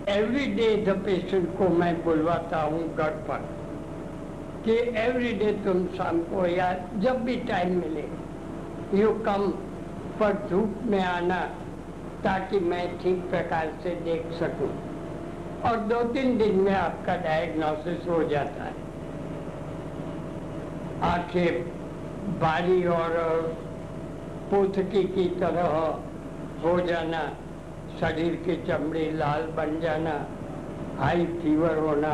एवरी 0.09 0.47
डे 0.55 0.75
द 0.87 0.97
पेशेंट 1.05 1.49
को 1.59 1.69
मैं 1.69 1.93
बुलवाता 2.05 2.63
हूँ 2.63 2.83
घर 2.97 3.11
पर 3.29 3.49
कि 4.65 4.77
एवरी 5.01 5.33
डे 5.35 5.53
तुम 5.65 5.87
शाम 5.97 6.21
को 6.23 6.47
या 6.47 6.73
जब 6.99 7.23
भी 7.25 7.37
टाइम 7.49 7.79
मिले, 7.81 8.05
यू 8.95 9.11
कम 9.27 9.49
पर 10.21 10.47
धूप 10.51 10.81
में 10.85 11.03
आना 11.05 11.41
ताकि 12.25 12.61
मैं 12.61 12.87
ठीक 12.99 13.29
प्रकार 13.31 13.73
से 13.83 13.91
देख 14.05 14.33
सकूँ। 14.39 14.71
और 15.65 15.77
दो 15.89 16.03
तीन 16.05 16.37
दिन 16.39 16.57
में 16.57 16.75
आपका 16.75 17.17
डायग्नोसिस 17.17 18.09
हो 18.09 18.23
जाता 18.25 18.65
है। 18.65 18.75
आँखें 21.03 21.63
बारी 22.41 22.85
और 22.87 23.17
पोथकी 24.51 25.03
की 25.05 25.25
तरह 25.41 25.67
हो 26.63 26.79
जाना, 26.81 27.23
शरीर 28.01 28.35
की 28.47 28.57
चमड़ी 28.67 29.11
लाल 29.13 29.43
बन 29.57 29.81
जाना 29.81 30.15
हाई 30.99 31.27
फीवर 31.43 31.79
होना, 31.79 32.13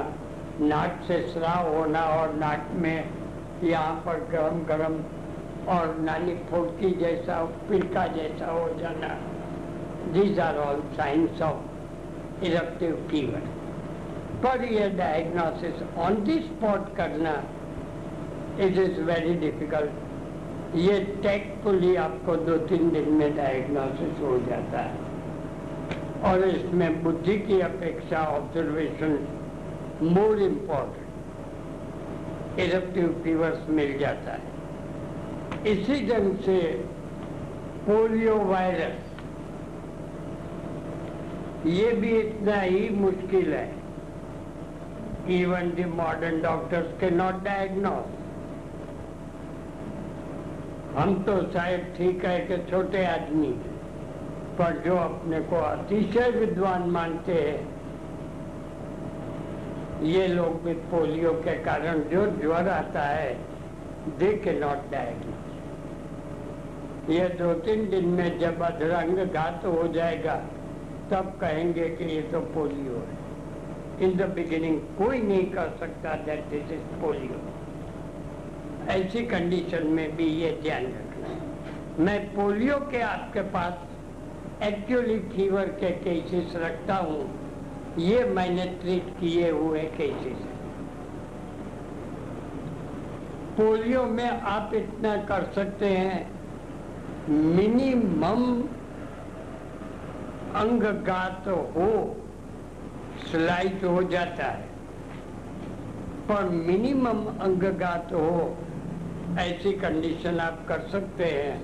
नाक 0.60 1.04
से 1.08 1.20
स्राव 1.28 1.74
होना 1.76 2.02
और 2.12 2.34
नाक 2.34 2.68
में 2.74 3.10
यहाँ 3.62 3.94
पर 4.06 4.26
गरम 4.32 4.64
गरम 4.64 4.98
और 5.68 5.94
नानी 5.98 6.34
फोड़की 6.50 6.90
जैसा 6.94 7.44
पिलका 7.68 8.06
जैसा 8.06 8.50
हो 8.50 8.68
जाना। 8.80 9.14
These 10.12 10.40
are 10.40 10.58
all 10.58 10.82
signs 10.96 11.42
of 11.42 11.73
eruptive 12.42 12.94
fever 13.10 13.42
पर 14.44 14.64
यह 14.64 14.88
डायग्नोसिस 14.96 15.82
ऑन 15.98 16.22
दी 16.24 16.38
स्पॉट 16.40 16.94
करना 16.96 17.34
इट 18.60 18.78
इज़ 18.78 19.00
वेरी 19.02 19.34
डिफ़िकल्ट 19.34 20.74
ये 20.76 20.98
टेकफुली 21.22 21.94
आपको 21.96 22.36
दो 22.36 22.56
तीन 22.66 22.90
दिन 22.90 23.08
में 23.12 23.36
डायग्नोसिस 23.36 24.20
हो 24.20 24.38
जाता 24.48 24.80
है। 24.80 24.96
और 26.24 26.44
इसमें 26.48 27.02
बुद्धि 27.02 27.36
की 27.38 27.60
अपेक्षा 27.60 28.20
observation 28.26 29.18
more 30.02 30.42
important 30.42 31.02
eruptive 32.60 33.20
fevers 33.24 33.68
मिल 33.70 33.98
जाता 33.98 34.32
है। 34.32 35.72
इसी 35.72 35.96
ढंग 36.08 36.36
से 36.38 36.58
पोलियो 37.86 38.36
वायरस 38.44 39.13
ये 41.66 41.90
भी 41.92 42.10
इतना 42.18 42.56
ही 42.60 42.88
मुश्किल 42.90 43.52
है। 43.54 43.66
Even 45.34 45.70
the 45.70 45.84
modern 45.94 46.40
doctors 46.42 46.88
can 47.00 47.10
not 47.10 47.36
diagnose 47.44 48.08
हम 50.96 51.14
तो 51.24 51.36
शायद 51.52 51.86
ठीक 51.96 52.24
है 52.24 52.38
कि 52.40 52.56
छोटे 52.70 53.04
आदमी 53.06 53.52
पर 54.58 54.82
जो 54.84 54.96
अपने 54.96 55.38
को 55.42 55.56
अतिशय 55.58 56.30
विद्वान 56.30 56.82
मानते 56.90 57.34
हैं, 57.34 57.62
ये 60.04 60.26
लोग 60.28 60.62
भी 60.64 60.74
पोलियो 60.90 61.32
के 61.40 61.54
कारण 61.64 62.02
जो 62.10 62.26
ज्वर 62.40 62.68
आता 62.70 63.02
है 63.02 63.32
दे 64.18 64.30
के 64.44 64.52
नॉट 64.60 64.90
डायग्नोस 64.90 65.42
ये 67.10 67.28
दो 67.38 67.52
तीन 67.60 67.88
दिन 67.90 68.08
में 68.10 68.38
जब 68.38 68.62
अधरंग 68.62 69.18
घात 69.26 69.64
हो 69.64 69.86
जाएगा 69.94 70.36
तब 71.14 71.36
कहेंगे 71.40 71.88
कि 71.96 72.04
ये 72.04 72.22
तो 72.30 72.40
पोलियो 72.54 72.96
है। 73.00 73.16
इन 74.02 74.16
द 74.16 74.22
बिगिनिंग 74.34 74.78
कोई 74.98 75.18
नहीं 75.22 75.44
कर 75.50 75.76
सकता 75.80 76.14
दैट 76.26 76.40
दिस 76.50 76.72
इज़ 76.72 76.86
पोलियो 77.00 77.40
ऐसी 78.92 79.20
कंडीशन 79.26 79.86
में 79.88 80.16
भी 80.16 80.26
ये 80.36 80.50
ध्यान 80.62 80.86
रखना 80.86 82.04
मैं 82.04 82.18
पोलियो 82.34 82.78
के 82.90 83.00
आपके 83.02 83.42
पास 83.50 84.62
एक्चुअली 84.62 85.18
फीवर 85.30 85.68
के 85.80 85.90
केसेस 86.00 86.56
रखता 86.56 86.96
हूँ। 86.96 87.22
ये 87.98 88.24
मैंने 88.30 88.64
ट्रीट 88.82 89.08
किए 89.20 89.50
हुए 89.50 89.82
केसेस 89.96 90.40
पोलियो 93.56 94.02
में 94.12 94.28
आप 94.28 94.74
इतना 94.74 95.16
कर 95.24 95.50
सकते 95.54 95.88
हैं। 95.88 96.20
मिनिमम 97.30 98.42
अंगघात 100.56 101.48
हो 101.48 101.88
स्लाइट 103.20 103.84
हो 103.84 104.02
जाता 104.10 104.46
है। 104.46 104.66
पर 106.28 106.48
मिनिमम 106.48 107.24
अंगघात 107.40 108.12
हो 108.12 108.56
ऐसी 109.40 109.72
कंडीशन 109.78 110.40
आप 110.40 110.64
कर 110.68 110.80
सकते 110.92 111.24
हैं। 111.24 111.54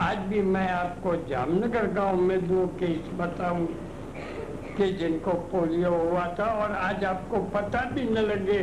आज 0.00 0.18
भी 0.28 0.40
मैं 0.48 0.68
आपको 0.70 1.14
जामनगर 1.28 1.86
गाँव 1.92 2.20
में 2.20 2.40
दो 2.48 2.66
केस 2.80 3.10
बताऊँ 3.20 3.66
कि 4.76 4.90
जिनको 4.92 5.32
पोलियो 5.52 5.90
हुआ 5.92 6.26
था 6.38 6.44
और 6.62 6.72
आज 6.72 7.04
आपको 7.04 7.38
पता 7.54 7.80
भी 7.90 8.02
न 8.10 8.18
लगे 8.26 8.58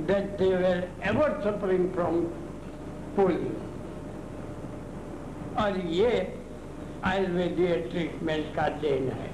that 0.00 0.28
they 0.38 0.48
were 0.56 0.78
ever 1.08 1.40
suffering 1.44 1.88
from 1.94 2.20
polio 3.16 3.54
और 5.62 5.78
ये 5.92 6.12
आयुर्वेदीय 7.05 7.75
ट्रीटमेंट 7.91 8.53
का 8.55 8.67
देन 8.83 9.09
है 9.19 9.29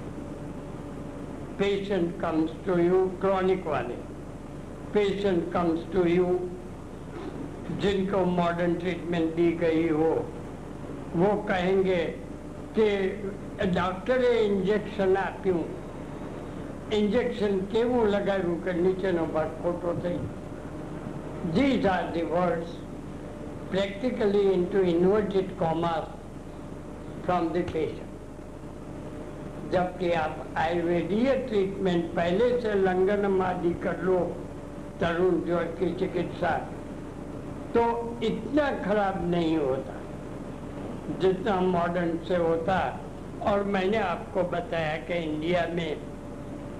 patient 1.60 2.20
comes 2.22 2.52
to 2.66 2.78
you 2.80 3.06
chronic 3.22 3.68
वाले 3.68 3.98
पेशेंट 4.94 5.52
कम्स 5.54 5.86
टू 5.94 6.06
यू 6.08 6.28
जिनको 7.82 8.26
मॉडर्न 8.40 8.74
ट्रीटमेंट 8.80 9.36
दी 9.36 9.52
गई 9.62 9.88
हो 10.00 10.12
वो 11.16 11.32
कहेंगे 11.50 12.04
कि 12.78 12.90
डॉक्टर 13.76 14.24
इंजेक्शन 14.34 15.16
આપ્યું 15.24 15.64
इंजेक्शन 16.96 17.54
કેવું 17.74 18.08
લગાવ્યું 18.14 18.62
કે 18.64 18.72
નીચેનો 18.84 19.26
ભાગ 19.36 19.52
ખોટો 19.64 19.92
થઈ 20.06 20.20
These 21.44 21.86
are 21.86 22.12
the 22.14 22.24
words 22.24 22.74
practically 23.72 24.54
into 24.54 24.82
inverted 24.82 25.58
commas 25.58 26.10
from 27.27 27.53
the 27.53 27.63
patient. 27.73 28.13
जबकि 29.73 30.11
आप 30.15 30.35
आयुर्वेदीय 30.59 31.35
ट्रीटमेंट 31.49 32.05
पहले 32.17 32.49
से 32.63 32.75
लंगन 32.81 33.27
मादी 33.31 33.73
कर 33.85 34.03
लो, 34.03 34.19
तरुण 35.01 35.41
ज्वर 35.47 35.65
की 35.79 35.89
चिकित्सा 36.01 36.51
तो 37.75 37.83
इतना 38.25 38.71
खराब 38.85 39.17
नहीं 39.31 39.57
होता, 39.59 39.95
जितना 41.21 41.61
मॉडर्न 41.63 42.19
से 42.29 42.37
होता 42.37 42.77
और 43.51 43.65
मैंने 43.75 43.99
आपको 43.99 44.43
बताया 44.53 44.97
कि 45.09 45.19
इंडिया 45.25 45.67
में 45.75 45.97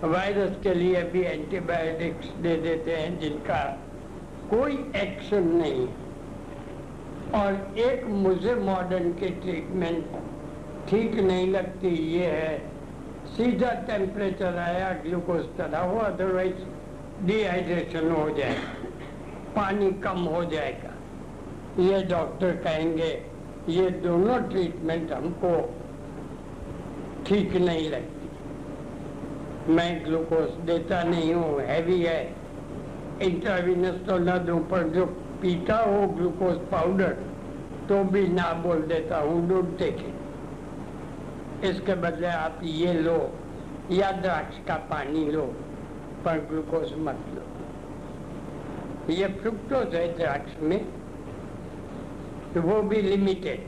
वायरस 0.05 0.57
के 0.63 0.75
लिए 0.75 1.03
भी 1.13 1.23
एंटीबायोटिक्स 1.23 2.29
दे 2.43 2.57
देते 2.63 2.97
हैं, 2.97 3.19
जिनका 3.21 3.63
कोई 4.51 4.75
एक्शन 4.97 5.49
नहीं 5.57 5.87
और 7.41 7.79
एक 7.81 8.05
मुझे 8.25 8.55
मॉडर्न 8.65 9.13
के 9.21 9.29
ट्रीटमेंट 9.43 10.05
ठीक 10.89 11.15
नहीं 11.17 11.47
लगती, 11.51 11.89
ये 12.13 12.27
है। 12.27 12.59
सीधा 13.37 13.71
टेम्परेचर 13.87 14.57
आया 14.59 14.91
ग्लूकोज 15.05 15.45
चढ़ा 15.59 15.81
हो 15.81 15.99
अदरवाइज़ 16.01 16.61
डिहाइड्रेशन 17.27 18.11
हो 18.11 18.29
जाए 18.37 18.57
पानी 19.57 19.91
कम 20.05 20.19
हो 20.25 20.45
जाएगा। 20.45 20.93
ये 21.83 22.03
डॉक्टर 22.05 22.57
कहेंगे, 22.65 23.11
ये 23.69 23.89
दोनों 24.03 24.39
ट्रीटमेंट 24.51 25.13
हमको 25.13 25.53
ठीक 27.27 27.57
नहीं 27.57 27.89
लगती। 27.91 29.73
मैं 29.73 30.05
ग्लूकोज 30.05 30.51
देता 30.67 31.03
नहीं 31.05 31.33
हूँ 31.35 31.61
हैवी 31.63 32.01
है। 32.03 32.21
इंट्रावीनस 33.23 34.05
तो 34.07 34.19
न 34.19 34.39
दूँ 34.47 34.61
पर 34.71 34.89
जो 34.89 35.07
पीता 35.43 35.77
हो 35.79 36.07
ग्लूकोज 36.09 36.57
पाउडर 36.73 37.13
तो 37.89 38.03
भी 38.05 38.27
ना 38.29 38.53
बोल 38.63 38.83
देता 38.85 39.19
हूँ, 39.19 39.47
दूध 39.49 39.77
देखे। 39.79 40.15
इसके 41.65 41.95
बदले 41.95 42.27
आप 42.27 42.61
ये 42.63 42.93
लो, 42.93 43.19
या 43.93 44.11
द्राक्ष 44.13 44.57
का 44.69 44.75
पानी 44.91 45.25
लो, 45.25 45.43
पर 46.25 46.39
ग्लूकोज 46.51 46.93
मत 46.99 47.25
लो। 47.35 49.15
ये 49.15 49.27
फ्रुक्टोज 49.41 49.95
है 49.95 50.07
द्राक्ष 50.17 50.61
में, 50.63 50.81
वो 52.57 52.83
भी 52.83 53.03
लिमिटेड 53.03 53.61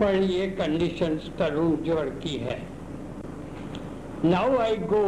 पर 0.00 0.14
ये 0.14 0.46
कंडीशन 0.50 1.16
तरुण 1.38 1.76
जोड़ 1.76 2.08
की 2.08 2.36
है। 2.36 2.60
नाउ 4.24 4.56
आई 4.58 4.76
गो 4.76 5.04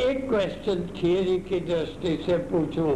एक 0.00 0.28
क्वेश्चन 0.28 0.88
थियरी 0.96 1.38
की 1.38 1.60
दृष्टि 1.60 2.16
से 2.26 2.36
पूछूँ। 2.50 2.92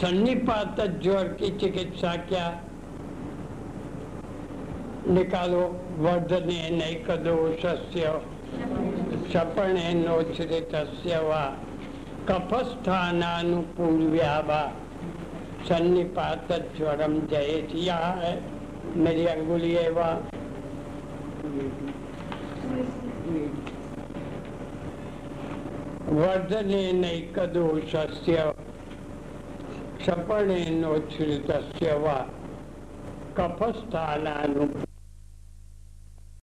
सन्निपात 0.00 0.80
ज्वर 1.02 1.28
की 1.40 1.50
चिकित्सा 1.58 2.14
क्या? 2.28 2.48
निकालो 5.10 5.80
वर्धने 5.98 6.70
नैकदोषस्य 6.70 8.22
शपणे 9.32 9.94
नोच्छ्रितस्य 9.94 11.20
वा 11.20 11.56
कफस्थानानुपूर्व्या 12.28 14.34
सन्निपात 15.68 16.52
ज्वरम 16.76 17.26
जयति। 17.26 17.78
यहाँ 17.78 18.16
है 18.16 18.42
मेरी 18.96 19.26
अंगुली 19.26 19.74
है, 19.74 19.90
वहाँ। 19.90 20.30
वर्धने 26.20 26.92
नैकदोषस्य 26.92 28.52
शपणे 30.06 30.70
नोच्छ्रितस्य 30.70 31.98
वा। 31.98 32.26
कफस्थानानुपूर्व्या 33.38 34.89